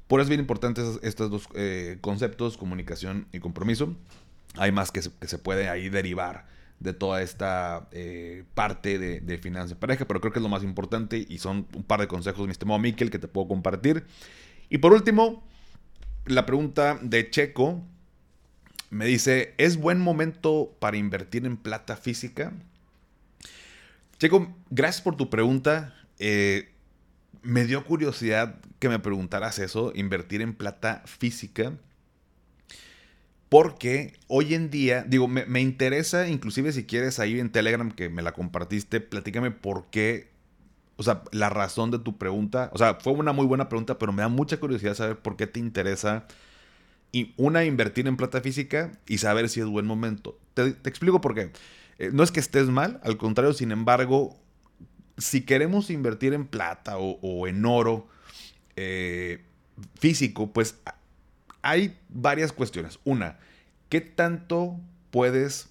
por 0.07 0.21
eso 0.21 0.25
es 0.25 0.29
bien 0.29 0.41
importantes 0.41 1.01
estos 1.03 1.31
dos 1.31 1.49
eh, 1.55 1.99
conceptos, 2.01 2.57
comunicación 2.57 3.27
y 3.33 3.41
compromiso. 3.41 3.97
Hay 4.57 4.73
más 4.73 4.93
que 4.93 5.03
se, 5.03 5.39
puede 5.39 5.69
ahí 5.69 5.89
derivar 5.89 6.47
de 6.81 6.93
toda 6.93 7.23
esta 7.23 7.89
eh, 7.93 8.45
parte 8.55 8.99
de, 8.99 9.21
de 9.21 9.39
finanzas 9.39 9.79
pareja, 9.79 10.07
pero 10.07 10.21
creo 10.21 10.33
que 10.33 10.39
es 10.39 10.43
lo 10.43 10.49
más 10.49 10.63
importante 10.63 11.25
y 11.29 11.39
son 11.39 11.67
un 11.75 11.83
par 11.83 12.01
de 12.01 12.09
consejos, 12.09 12.47
mi 12.47 12.53
estimado 12.53 12.79
Miquel, 12.79 13.11
que 13.11 13.19
te 13.19 13.29
puedo 13.29 13.49
compartir. 13.49 14.05
Y 14.69 14.79
por 14.79 14.93
último, 14.93 15.47
la 16.27 16.45
pregunta 16.45 16.99
de 17.03 17.31
Checo, 17.31 17.83
me 18.91 19.07
dice, 19.07 19.55
¿es 19.59 19.79
buen 19.79 20.01
momento 20.01 20.77
para 20.79 20.97
invertir 20.97 21.45
en 21.47 21.57
plata 21.57 21.97
física? 21.97 22.53
Checo, 24.19 24.55
gracias 24.71 25.03
por 25.03 25.17
tu 25.17 25.29
pregunta. 25.29 25.95
Eh, 26.19 26.73
me 27.43 27.65
dio 27.65 27.85
curiosidad 27.85 28.61
que 28.79 28.89
me 28.89 28.99
preguntaras 28.99 29.59
eso, 29.59 29.93
invertir 29.95 30.41
en 30.41 30.55
plata 30.55 31.03
física. 31.07 31.73
Porque 33.49 34.15
hoy 34.27 34.55
en 34.55 34.71
día, 34.71 35.05
digo, 35.05 35.29
me, 35.29 35.47
me, 35.47 35.61
interesa, 35.61 36.29
inclusive 36.29 36.73
si 36.73 36.85
quieres 36.85 37.21
ahí 37.21 37.39
en 37.39 37.51
Telegram 37.51 37.91
que 37.93 38.09
me 38.09 38.23
la 38.23 38.33
compartiste, 38.33 39.01
platícame 39.01 39.53
por 39.53 39.87
qué, 39.91 40.31
o 40.97 41.03
sea, 41.03 41.23
la 41.31 41.49
razón 41.49 41.91
de 41.91 42.01
tu 42.01 42.19
pregunta. 42.19 42.71
O 42.73 42.79
sea, 42.79 42.95
fue 42.95 43.13
una 43.13 43.33
muy 43.33 43.47
buena 43.47 43.69
pregunta, 43.69 43.99
pero 43.99 44.13
me 44.13 44.23
da 44.23 44.29
mucha 44.29 44.59
curiosidad 44.59 44.95
saber 44.95 45.19
por 45.19 45.37
qué 45.37 45.47
te 45.47 45.61
interesa 45.61 46.27
y 47.13 47.33
una, 47.39 47.65
invertir 47.65 48.07
en 48.09 48.17
plata 48.19 48.41
física 48.41 48.93
y 49.07 49.19
saber 49.19 49.49
si 49.49 49.61
es 49.61 49.67
buen 49.67 49.87
momento. 49.87 50.39
Te, 50.55 50.77
explico 50.85 51.21
por 51.21 51.35
qué. 51.35 51.51
Eh, 51.99 52.11
no 52.13 52.23
es 52.23 52.31
que 52.31 52.41
estés 52.41 52.67
mal, 52.67 53.01
al 53.05 53.17
contrario, 53.17 53.55
sin 53.55 53.73
embargo, 53.73 54.37
si 55.17 55.41
queremos 55.43 55.89
invertir 55.89 56.35
en 56.35 56.47
plata 56.47 56.99
o, 56.99 57.47
en 57.47 57.65
oro 57.65 58.07
eh, 58.77 59.45
físico, 59.99 60.53
pues 60.53 60.79
hay 61.67 61.99
varias 62.09 62.53
cuestiones. 62.53 63.01
Una, 63.05 63.39
¿qué 63.89 64.01
tanto 64.01 64.79
puedes 65.11 65.69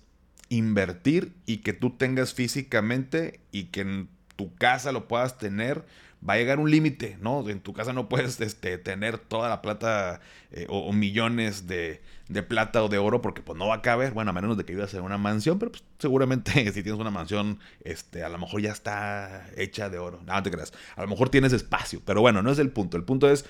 invertir 0.49 1.33
y 1.45 1.57
que 1.57 1.73
tú 1.73 1.91
tengas 1.91 2.33
físicamente 2.33 3.39
y 3.51 3.65
que 3.65 3.81
en 3.81 4.09
tu 4.35 4.53
casa 4.55 4.91
lo 4.91 5.07
puedas 5.07 5.37
tener? 5.37 5.85
va 6.27 6.33
a 6.33 6.37
llegar 6.37 6.59
un 6.59 6.71
límite, 6.71 7.17
¿no? 7.21 7.47
En 7.49 7.59
tu 7.59 7.73
casa 7.73 7.93
no 7.93 8.09
puedes 8.09 8.39
este, 8.41 8.77
tener 8.77 9.17
toda 9.17 9.47
la 9.47 9.61
plata 9.61 10.21
eh, 10.51 10.65
o, 10.69 10.91
millones 10.91 11.67
de, 11.67 12.01
plata 12.47 12.83
o 12.83 12.89
de 12.89 12.97
oro 12.97 13.21
porque 13.21 13.41
pues 13.41 13.57
no 13.57 13.67
va 13.67 13.75
a 13.75 13.81
caber, 13.81 14.13
bueno, 14.13 14.31
a 14.31 14.33
menos 14.33 14.57
de 14.57 14.65
que 14.65 14.73
vivas 14.73 14.93
en 14.93 15.01
una 15.01 15.17
mansión, 15.17 15.59
pero 15.59 15.71
pues, 15.71 15.83
seguramente 15.99 16.51
si 16.73 16.81
tienes 16.81 16.99
una 16.99 17.11
mansión, 17.11 17.59
este, 17.83 18.23
a 18.23 18.29
lo 18.29 18.37
mejor 18.37 18.61
ya 18.61 18.71
está 18.71 19.45
hecha 19.55 19.89
de 19.89 19.99
oro, 19.99 20.21
no, 20.25 20.41
te 20.41 20.49
creas, 20.49 20.73
a 20.95 21.01
lo 21.03 21.07
mejor 21.07 21.29
tienes 21.29 21.53
espacio, 21.53 22.01
pero 22.03 22.21
bueno, 22.21 22.41
no 22.41 22.51
es 22.51 22.59
el 22.59 22.71
punto, 22.71 22.97
el 22.97 23.03
punto 23.03 23.29
es 23.29 23.45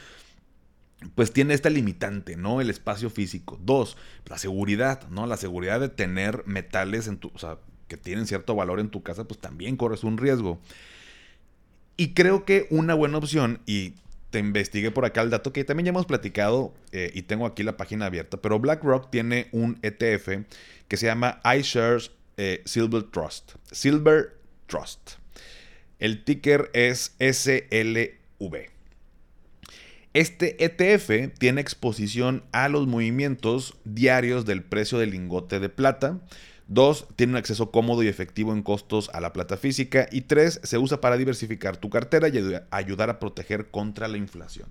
pues 1.14 1.32
tiene 1.32 1.54
esta 1.54 1.70
limitante, 1.70 2.36
¿no? 2.36 2.62
El 2.62 2.70
espacio 2.70 3.10
físico. 3.10 3.60
Dos, 3.62 3.98
la 4.26 4.38
seguridad, 4.38 5.08
¿no? 5.10 5.28
La 5.28 5.38
seguridad 5.38 5.80
de 5.80 5.90
tener 5.90 6.44
metales 6.46 7.08
en 7.08 7.18
tu, 7.18 7.32
o 7.34 7.38
sea, 7.38 7.60
que 7.88 7.98
tienen 7.98 8.26
cierto 8.26 8.56
valor 8.56 8.80
en 8.80 8.90
tu 8.90 9.04
casa, 9.04 9.26
pues 9.26 9.40
también 9.40 9.78
corres 9.78 10.04
un 10.04 10.18
riesgo. 10.18 10.60
Y 11.98 12.14
creo 12.14 12.46
que 12.46 12.68
una 12.72 12.94
buena 12.94 13.18
opción, 13.18 13.62
y 13.66 13.94
te 14.32 14.40
investigué 14.40 14.92
por 14.92 15.06
acá 15.06 15.22
el 15.22 15.30
dato 15.30 15.54
que 15.54 15.64
también 15.64 15.86
ya 15.86 15.90
hemos 15.92 16.06
platicado 16.06 16.74
eh, 16.92 17.10
y 17.14 17.22
tengo 17.22 17.46
aquí 17.46 17.64
la 17.64 17.78
página 17.78 18.08
abierta, 18.08 18.38
pero 18.42 18.60
BlackRock 18.60 19.10
tiene 19.10 19.48
un 19.54 19.80
ETF 19.82 20.46
que 20.88 20.98
se 20.98 21.06
llama 21.06 21.40
iShares 21.58 22.12
eh, 22.38 22.62
Silver 22.66 23.04
Trust. 23.04 23.54
Silver 23.72 24.38
Trust. 24.68 25.12
El 26.00 26.26
ticker 26.26 26.70
es 26.74 27.16
SLV. 27.20 28.75
Este 30.16 30.64
ETF 30.64 31.38
tiene 31.38 31.62
exposición 31.62 32.44
a 32.52 32.70
los 32.70 32.88
movimientos 32.88 33.76
diarios 33.84 34.46
del 34.46 34.64
precio 34.64 34.98
del 34.98 35.12
lingote 35.12 35.60
de 35.60 35.70
plata 35.70 36.22
Dos, 36.68 37.08
tiene 37.16 37.34
un 37.34 37.38
acceso 37.38 37.70
cómodo 37.70 38.02
y 38.02 38.08
efectivo 38.08 38.52
en 38.52 38.64
costos 38.64 39.12
a 39.14 39.22
la 39.22 39.34
plata 39.34 39.56
física. 39.56 40.08
Y 40.12 40.22
tres, 40.22 40.60
se 40.64 40.80
usa 40.80 41.00
para 41.00 41.16
diversificar 41.16 41.78
tu 41.78 41.92
cartera 41.92 42.28
y 42.28 42.56
ayudar 42.72 43.10
a 43.10 43.20
proteger 43.20 43.70
contra 43.70 44.08
la 44.08 44.18
inflación. 44.18 44.68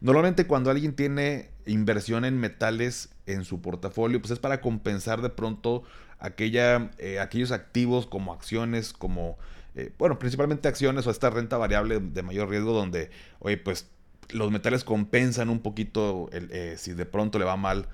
Normalmente 0.00 0.46
cuando 0.46 0.70
alguien 0.70 0.94
tiene 0.94 1.50
inversión 1.66 2.24
en 2.24 2.38
metales 2.38 3.08
en 3.26 3.44
su 3.44 3.60
portafolio, 3.60 4.20
pues 4.20 4.30
es 4.30 4.38
para 4.38 4.60
compensar 4.60 5.22
de 5.22 5.30
pronto 5.30 5.82
aquella, 6.20 6.90
eh, 6.98 7.18
aquellos 7.18 7.50
activos 7.50 8.06
como 8.06 8.32
acciones, 8.32 8.92
como, 8.92 9.36
eh, 9.74 9.92
bueno, 9.98 10.20
principalmente 10.20 10.68
acciones 10.68 11.06
o 11.06 11.10
esta 11.10 11.30
renta 11.30 11.56
variable 11.56 11.98
de 11.98 12.22
mayor 12.22 12.48
riesgo 12.48 12.72
donde, 12.72 13.10
oye, 13.40 13.56
pues 13.56 13.88
los 14.30 14.50
metales 14.50 14.84
compensan 14.84 15.48
un 15.48 15.60
poquito 15.60 16.28
eh, 16.32 16.76
si 16.78 16.92
de 16.92 17.06
pronto 17.06 17.38
le 17.38 17.44
va 17.44 17.56
mal 17.56 17.88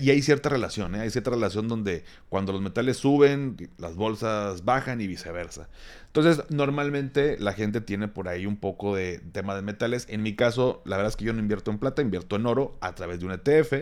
y 0.00 0.10
hay 0.10 0.22
cierta 0.22 0.48
relación, 0.48 0.94
¿eh? 0.94 1.00
hay 1.00 1.10
cierta 1.10 1.30
relación 1.30 1.68
donde 1.68 2.04
cuando 2.28 2.52
los 2.52 2.60
metales 2.60 2.98
suben, 2.98 3.70
las 3.78 3.94
bolsas 3.94 4.64
bajan 4.64 5.00
y 5.00 5.06
viceversa. 5.06 5.68
Entonces, 6.06 6.44
normalmente 6.50 7.38
la 7.38 7.52
gente 7.52 7.80
tiene 7.80 8.08
por 8.08 8.28
ahí 8.28 8.46
un 8.46 8.56
poco 8.56 8.94
de 8.94 9.20
tema 9.32 9.54
de 9.54 9.62
metales. 9.62 10.06
En 10.10 10.22
mi 10.22 10.34
caso, 10.34 10.82
la 10.84 10.96
verdad 10.96 11.10
es 11.10 11.16
que 11.16 11.24
yo 11.24 11.32
no 11.32 11.38
invierto 11.38 11.70
en 11.70 11.78
plata, 11.78 12.02
invierto 12.02 12.36
en 12.36 12.46
oro 12.46 12.76
a 12.80 12.94
través 12.94 13.20
de 13.20 13.26
un 13.26 13.32
ETF, 13.32 13.72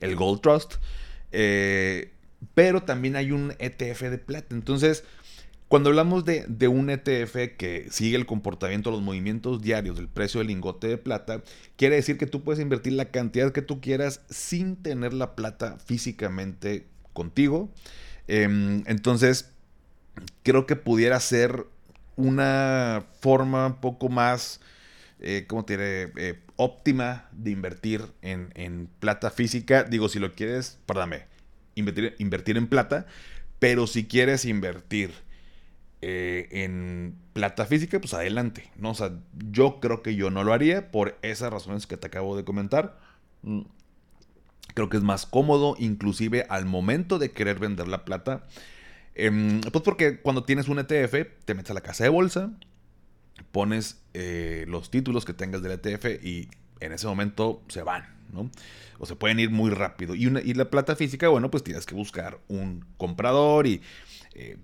el 0.00 0.16
Gold 0.16 0.40
Trust. 0.40 0.74
Eh, 1.32 2.12
pero 2.54 2.82
también 2.82 3.16
hay 3.16 3.32
un 3.32 3.54
ETF 3.58 4.02
de 4.02 4.18
plata. 4.18 4.54
Entonces, 4.54 5.04
cuando 5.74 5.90
hablamos 5.90 6.24
de, 6.24 6.68
un 6.68 6.88
ETF 6.88 7.56
que 7.58 7.88
sigue 7.90 8.16
el 8.16 8.26
comportamiento, 8.26 8.92
los 8.92 9.02
movimientos 9.02 9.60
diarios 9.60 9.96
del 9.96 10.06
precio 10.06 10.38
del 10.38 10.46
lingote 10.46 10.86
de 10.86 10.98
plata, 10.98 11.42
quiere 11.74 11.96
decir 11.96 12.16
que 12.16 12.28
tú 12.28 12.44
puedes 12.44 12.62
invertir 12.62 12.92
la 12.92 13.06
cantidad 13.06 13.50
que 13.50 13.60
tú 13.60 13.80
quieras 13.80 14.20
sin 14.30 14.76
tener 14.76 15.12
la 15.12 15.34
plata 15.34 15.76
físicamente 15.84 16.86
contigo. 17.12 17.72
Em, 18.28 18.84
entonces, 18.86 19.50
creo 20.44 20.64
que 20.64 20.76
pudiera 20.76 21.18
ser 21.18 21.66
una 22.14 23.06
forma 23.20 23.66
un 23.66 23.80
poco 23.80 24.08
más, 24.08 24.60
eh, 25.18 25.44
¿cómo 25.48 25.64
te 25.64 25.72
diré? 25.72 26.12
Eh, 26.16 26.38
óptima 26.54 27.28
de 27.32 27.50
invertir 27.50 28.00
en, 28.22 28.88
plata 29.00 29.28
física. 29.32 29.82
Digo, 29.82 30.08
si 30.08 30.20
lo 30.20 30.34
quieres, 30.34 30.78
perdóname, 30.86 31.24
invertir, 31.74 32.14
invertir 32.20 32.58
en 32.58 32.68
plata, 32.68 33.06
pero 33.58 33.88
si 33.88 34.04
quieres 34.04 34.44
invertir 34.44 35.23
eh, 36.06 36.48
en 36.50 37.16
plata 37.32 37.64
física, 37.64 37.98
pues 37.98 38.12
adelante, 38.12 38.70
¿no? 38.76 38.90
O 38.90 38.94
sea, 38.94 39.12
yo 39.48 39.80
creo 39.80 40.02
que 40.02 40.14
yo 40.14 40.30
no 40.30 40.44
lo 40.44 40.52
haría 40.52 40.90
por 40.90 41.16
esas 41.22 41.50
razones 41.50 41.86
que 41.86 41.96
te 41.96 42.08
acabo 42.08 42.36
de 42.36 42.44
comentar. 42.44 42.98
Mm, 43.40 43.62
creo 44.74 44.90
que 44.90 44.98
es 44.98 45.02
más 45.02 45.24
cómodo, 45.24 45.76
inclusive 45.78 46.44
al 46.50 46.66
momento 46.66 47.18
de 47.18 47.30
querer 47.30 47.58
vender 47.58 47.88
la 47.88 48.04
plata. 48.04 48.44
Em, 49.14 49.62
pues 49.62 49.82
porque 49.82 50.20
cuando 50.20 50.44
tienes 50.44 50.68
un 50.68 50.78
ETF, 50.78 51.26
te 51.46 51.54
metes 51.54 51.70
a 51.70 51.74
la 51.74 51.80
casa 51.80 52.04
de 52.04 52.10
bolsa, 52.10 52.52
pones 53.50 54.02
eh, 54.12 54.66
los 54.68 54.90
títulos 54.90 55.24
que 55.24 55.32
tengas 55.32 55.62
del 55.62 55.72
ETF 55.72 56.22
y 56.22 56.50
en 56.80 56.92
ese 56.92 57.06
momento 57.06 57.62
se 57.68 57.82
van, 57.82 58.04
¿no? 58.30 58.50
O 58.98 59.06
se 59.06 59.16
pueden 59.16 59.40
ir 59.40 59.48
muy 59.48 59.70
rápido. 59.70 60.14
Y, 60.14 60.26
y 60.26 60.52
la 60.52 60.68
plata 60.68 60.96
física, 60.96 61.28
bueno, 61.28 61.50
pues 61.50 61.64
tienes 61.64 61.86
que 61.86 61.94
buscar 61.94 62.40
un 62.48 62.84
comprador 62.98 63.66
y 63.66 63.80
eh, 64.34 64.58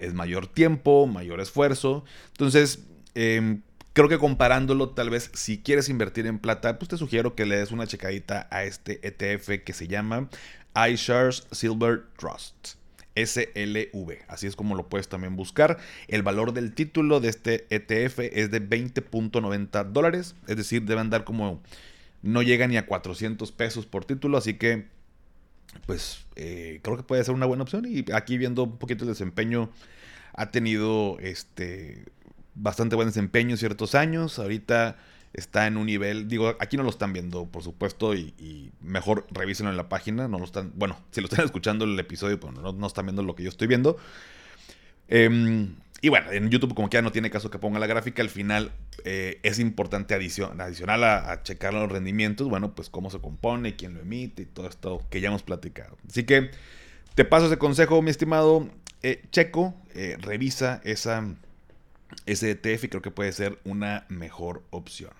es 0.00 0.14
mayor 0.14 0.46
tiempo, 0.46 1.06
mayor 1.06 1.40
esfuerzo. 1.40 2.04
Entonces, 2.28 2.84
em, 3.14 3.62
creo 3.92 4.08
que 4.08 4.18
comparándolo, 4.18 4.90
tal 4.90 5.10
vez 5.10 5.30
si 5.34 5.58
quieres 5.58 5.88
invertir 5.88 6.26
en 6.26 6.38
plata, 6.38 6.78
pues 6.78 6.88
te 6.88 6.96
sugiero 6.96 7.34
que 7.34 7.46
le 7.46 7.58
des 7.58 7.72
una 7.72 7.86
checadita 7.86 8.48
a 8.50 8.64
este 8.64 9.00
ETF 9.06 9.64
que 9.64 9.72
se 9.72 9.88
llama 9.88 10.28
iShares 10.74 11.46
Silver 11.50 12.04
Trust. 12.16 12.78
SLV, 13.16 14.18
así 14.28 14.46
es 14.46 14.54
como 14.54 14.76
lo 14.76 14.88
puedes 14.88 15.08
también 15.08 15.34
buscar. 15.34 15.78
El 16.06 16.22
valor 16.22 16.52
del 16.52 16.72
título 16.72 17.18
de 17.18 17.28
este 17.28 17.66
ETF 17.70 18.20
es 18.20 18.52
de 18.52 18.62
20.90 18.62 19.84
dólares, 19.90 20.36
es 20.46 20.56
decir, 20.56 20.84
deben 20.84 21.10
dar 21.10 21.24
como, 21.24 21.60
no 22.22 22.42
llega 22.42 22.68
ni 22.68 22.76
a 22.76 22.86
400 22.86 23.50
pesos 23.50 23.86
por 23.86 24.04
título, 24.04 24.38
así 24.38 24.54
que 24.54 24.86
pues 25.86 26.26
eh, 26.36 26.80
creo 26.82 26.96
que 26.96 27.02
puede 27.02 27.24
ser 27.24 27.34
una 27.34 27.46
buena 27.46 27.62
opción. 27.62 27.84
Y 27.86 28.04
aquí 28.12 28.38
viendo 28.38 28.64
un 28.64 28.78
poquito 28.78 29.04
el 29.04 29.10
desempeño, 29.10 29.70
ha 30.34 30.50
tenido 30.50 31.18
este 31.20 32.04
bastante 32.54 32.96
buen 32.96 33.08
desempeño 33.08 33.56
ciertos 33.56 33.94
años. 33.94 34.38
Ahorita 34.38 34.96
está 35.32 35.66
en 35.66 35.76
un 35.76 35.86
nivel, 35.86 36.28
digo, 36.28 36.56
aquí 36.58 36.76
no 36.76 36.82
lo 36.82 36.90
están 36.90 37.12
viendo, 37.12 37.46
por 37.46 37.62
supuesto, 37.62 38.14
y, 38.14 38.72
mejor 38.80 39.26
revísenlo 39.30 39.70
en 39.70 39.76
la 39.76 39.88
página. 39.88 40.28
No 40.28 40.38
lo 40.38 40.44
están, 40.44 40.72
bueno, 40.74 40.98
si 41.10 41.20
lo 41.20 41.28
están 41.28 41.44
escuchando 41.44 41.84
el 41.84 41.98
episodio, 41.98 42.38
pues 42.40 42.54
no, 42.54 42.72
no 42.72 42.86
están 42.86 43.06
viendo 43.06 43.22
lo 43.22 43.34
que 43.34 43.42
yo 43.42 43.48
estoy 43.48 43.68
viendo. 43.68 43.96
Eh, 45.08 45.68
y 46.00 46.10
bueno, 46.10 46.30
en 46.30 46.48
YouTube 46.48 46.74
como 46.74 46.88
que 46.88 46.96
ya 46.96 47.02
no 47.02 47.10
tiene 47.10 47.30
caso 47.30 47.50
que 47.50 47.58
ponga 47.58 47.80
la 47.80 47.88
gráfica, 47.88 48.22
al 48.22 48.30
final 48.30 48.72
eh, 49.04 49.40
es 49.42 49.58
importante 49.58 50.14
adicional 50.14 51.02
a, 51.02 51.42
checar 51.42 51.74
los 51.74 51.90
rendimientos, 51.90 52.48
bueno, 52.48 52.74
pues 52.74 52.88
cómo 52.88 53.10
se 53.10 53.18
compone, 53.18 53.74
quién 53.74 53.94
lo 53.94 54.00
emite 54.00 54.42
y 54.42 54.46
todo 54.46 54.68
esto 54.68 55.02
que 55.10 55.20
ya 55.20 55.28
hemos 55.28 55.42
platicado. 55.42 55.96
Así 56.08 56.22
que 56.22 56.50
te 57.16 57.24
paso 57.24 57.46
ese 57.46 57.58
consejo, 57.58 58.00
mi 58.00 58.10
estimado 58.10 58.68
eh, 59.02 59.24
Checo, 59.32 59.74
eh, 59.94 60.16
revisa 60.20 60.80
esa, 60.84 61.24
ese 62.26 62.52
ETF 62.52 62.84
y 62.84 62.88
creo 62.88 63.02
que 63.02 63.10
puede 63.10 63.32
ser 63.32 63.58
una 63.64 64.06
mejor 64.08 64.62
opción. 64.70 65.10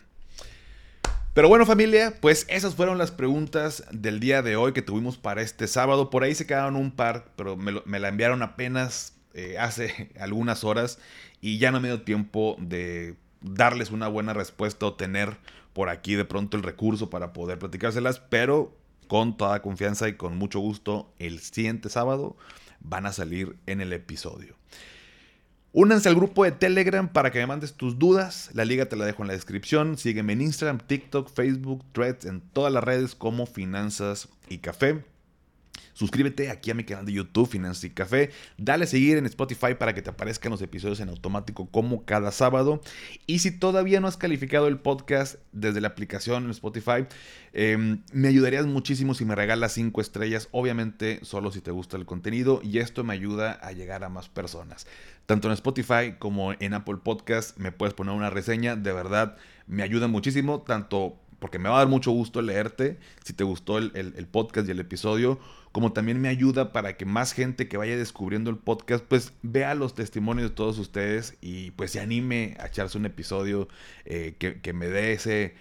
Pero 1.35 1.49
bueno 1.49 1.67
familia, 1.67 2.15
pues 2.21 2.47
esas 2.49 2.77
fueron 2.77 2.99
las 2.99 3.11
preguntas 3.11 3.85
del 3.91 4.21
día 4.21 4.43
de 4.43 4.57
hoy 4.57 4.73
que 4.73 4.83
tuvimos 4.83 5.19
para 5.19 5.43
este 5.43 5.67
sábado. 5.67 6.11
Por 6.11 6.23
ahí 6.23 6.35
se 6.35 6.47
quedaron 6.47 6.77
un 6.77 6.91
par, 6.93 7.33
pero 7.37 7.57
me 7.57 7.99
la 7.99 8.09
enviaron 8.09 8.43
apenas 8.43 9.18
eh, 9.35 9.57
hace 9.59 10.11
algunas 10.21 10.65
horas 10.65 10.99
y 11.41 11.59
ya 11.59 11.71
no 11.71 11.81
me 11.81 11.89
dio 11.89 12.03
tiempo 12.03 12.57
de 12.59 13.17
darles 13.41 13.91
una 13.91 14.09
buena 14.09 14.33
respuesta 14.35 14.87
o 14.87 14.95
tener 14.95 15.37
por 15.73 15.89
aquí 15.89 16.15
de 16.15 16.25
pronto 16.25 16.57
el 16.57 16.63
recurso 16.63 17.09
para 17.09 17.33
poder 17.33 17.59
platicárselas, 17.59 18.19
pero 18.19 18.77
con 19.07 19.37
toda 19.37 19.63
confianza 19.63 20.09
y 20.09 20.15
con 20.15 20.37
mucho 20.37 20.61
gusto 20.61 21.13
el 21.19 21.39
siguiente 21.41 21.89
sábado 21.89 22.37
van 22.81 23.07
a 23.07 23.13
salir 23.13 23.57
en 23.67 23.81
el 23.81 23.93
episodio. 23.93 24.57
Únanse 25.73 26.09
al 26.09 26.15
grupo 26.15 26.45
de 26.45 26.53
Telegram 26.53 27.09
para 27.09 27.31
que 27.31 27.39
me 27.39 27.47
mandes 27.47 27.75
tus 27.75 27.99
dudas. 27.99 28.51
La 28.55 28.65
liga 28.65 28.87
te 28.87 28.97
la 28.97 29.05
dejo 29.05 29.23
en 29.23 29.29
la 29.29 29.35
descripción. 29.35 29.99
Sígueme 29.99 30.33
en 30.33 30.41
Instagram, 30.41 30.79
TikTok, 30.79 31.31
Facebook, 31.31 31.85
Threads, 31.93 32.25
en 32.25 32.41
todas 32.41 32.73
las 32.73 32.83
redes 32.83 33.15
como 33.15 33.47
Finanzas 33.47 34.29
y 34.49 34.59
Café. 34.59 35.05
Suscríbete 35.93 36.51
aquí 36.51 36.71
a 36.71 36.75
mi 36.75 36.85
canal 36.85 37.07
de 37.07 37.13
YouTube, 37.13 37.49
Finanzas 37.49 37.85
y 37.85 37.91
Café. 37.91 38.31
Dale 38.57 38.85
a 38.85 38.87
seguir 38.87 39.17
en 39.19 39.27
Spotify 39.27 39.75
para 39.79 39.95
que 39.95 40.03
te 40.03 40.11
aparezcan 40.11 40.53
los 40.53 40.63
episodios 40.63 41.01
en 41.01 41.09
automático 41.09 41.69
como 41.71 42.05
cada 42.05 42.33
sábado. 42.33 42.81
Y 43.27 43.41
si 43.41 43.51
todavía 43.51 44.01
no 44.01 44.09
has 44.09 44.17
calificado 44.17 44.69
el 44.69 44.79
podcast 44.79 45.37
desde 45.53 45.81
la 45.81 45.89
aplicación 45.89 46.45
en 46.45 46.51
Spotify, 46.51 47.07
em, 47.53 48.03
me 48.13 48.29
ayudarías 48.29 48.67
muchísimo 48.67 49.15
si 49.15 49.25
me 49.25 49.35
regalas 49.35 49.73
5 49.73 50.01
estrellas. 50.01 50.49
Obviamente, 50.53 51.21
solo 51.23 51.51
si 51.51 51.61
te 51.61 51.71
gusta 51.71 51.97
el 51.97 52.07
contenido. 52.07 52.61
Y 52.63 52.79
esto 52.79 53.05
me 53.05 53.15
ayuda 53.15 53.53
a 53.53 53.73
llegar 53.73 54.05
a 54.05 54.09
más 54.09 54.29
personas. 54.29 54.87
Tanto 55.27 55.49
en 55.49 55.55
Spotify 55.55 56.15
como 56.19 56.53
en 56.53 56.75
Apple 56.75 56.99
Podcast 57.03 57.59
me 57.59 57.73
puedes 57.73 57.95
poner 57.95 58.15
una 58.15 58.31
reseña. 58.31 58.77
De 58.77 58.93
verdad, 58.93 59.37
me 59.67 59.83
ayuda 59.83 60.09
muchísimo. 60.09 60.63
Tanto 60.63 61.19
porque 61.39 61.59
me 61.59 61.69
va 61.69 61.77
a 61.77 61.79
dar 61.79 61.89
mucho 61.89 62.11
gusto 62.11 62.43
leerte 62.43 62.99
si 63.25 63.33
te 63.33 63.45
gustó 63.45 63.79
el, 63.79 64.29
podcast 64.31 64.69
y 64.69 64.73
el 64.73 64.81
episodio, 64.81 65.39
como 65.73 65.93
también 65.93 66.21
me 66.21 66.29
ayuda 66.29 66.73
para 66.73 66.97
que 66.97 67.05
más 67.05 67.33
gente 67.33 67.69
que 67.69 67.77
vaya 67.77 67.97
descubriendo 67.97 68.51
el 68.51 68.57
podcast, 68.57 69.05
pues 69.05 69.33
vea 69.43 69.75
los 69.75 69.95
testimonios 69.95 70.51
de 70.51 70.57
todos 70.57 70.79
ustedes 70.79 71.37
y 71.41 71.71
pues 71.73 71.93
se 71.93 72.01
anime 72.01 72.57
a 72.59 72.67
echarse 72.67 72.99
un 72.99 73.07
episodio 73.07 73.69
eh, 74.05 74.35
que, 74.39 74.73
me 74.73 74.89
dé 74.89 75.13
ese, 75.13 75.55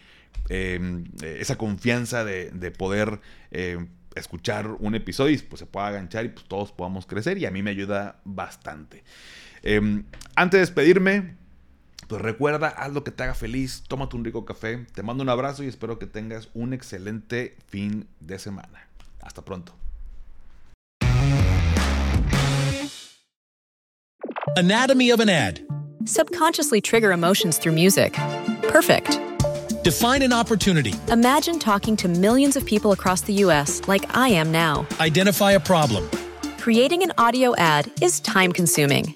em, 0.50 1.06
esa 1.22 1.58
confianza 1.58 2.26
de, 2.26 2.72
poder 2.72 3.20
em, 3.52 3.90
escuchar 4.16 4.68
un 4.80 4.96
episodio 4.96 5.36
y 5.36 5.38
pues 5.38 5.60
se 5.60 5.66
pueda 5.66 5.88
aganchar 5.88 6.26
y 6.26 6.30
pues 6.30 6.46
todos 6.46 6.72
podamos 6.72 7.06
crecer 7.06 7.38
y 7.38 7.46
a 7.46 7.52
mí 7.52 7.62
me 7.62 7.72
ayuda 7.72 8.20
bastante. 8.26 9.04
Em, 9.62 10.06
antes 10.36 10.58
de 10.58 10.62
despedirme, 10.62 11.36
pues 12.08 12.22
recuerda, 12.22 12.68
haz 12.70 12.94
lo 12.94 13.04
que 13.04 13.12
te 13.12 13.24
haga 13.24 13.34
feliz, 13.34 13.84
tómate 13.88 14.16
un 14.16 14.24
rico 14.24 14.46
café, 14.46 14.86
te 14.94 15.04
mando 15.04 15.24
un 15.24 15.30
abrazo 15.30 15.64
y 15.64 15.68
espero 15.68 16.00
que 16.00 16.06
tengas 16.06 16.50
un 16.54 16.74
excelente 16.74 17.56
fin 17.68 18.08
de 18.20 18.40
semana. 18.40 18.88
Hasta 19.22 19.44
pronto. 19.44 19.74
Anatomy 24.56 25.12
of 25.12 25.20
an 25.20 25.30
ad. 25.30 25.60
Subconsciously 26.06 26.82
trigger 26.82 27.12
emotions 27.12 27.58
through 27.58 27.74
music. 27.74 28.14
Perfect. 28.64 29.20
Define 29.84 30.22
an 30.22 30.34
opportunity. 30.34 30.94
Imagine 31.12 31.60
talking 31.60 31.96
to 31.98 32.08
millions 32.08 32.56
of 32.56 32.66
people 32.66 32.92
across 32.92 33.22
the 33.22 33.34
U.S. 33.46 33.82
like 33.88 34.06
I 34.16 34.30
am 34.30 34.52
now. 34.52 34.88
Identify 35.00 35.52
a 35.52 35.60
problem. 35.60 36.10
Creating 36.60 37.04
an 37.04 37.12
audio 37.18 37.56
ad 37.58 37.92
is 38.02 38.20
time 38.22 38.52
consuming. 38.52 39.16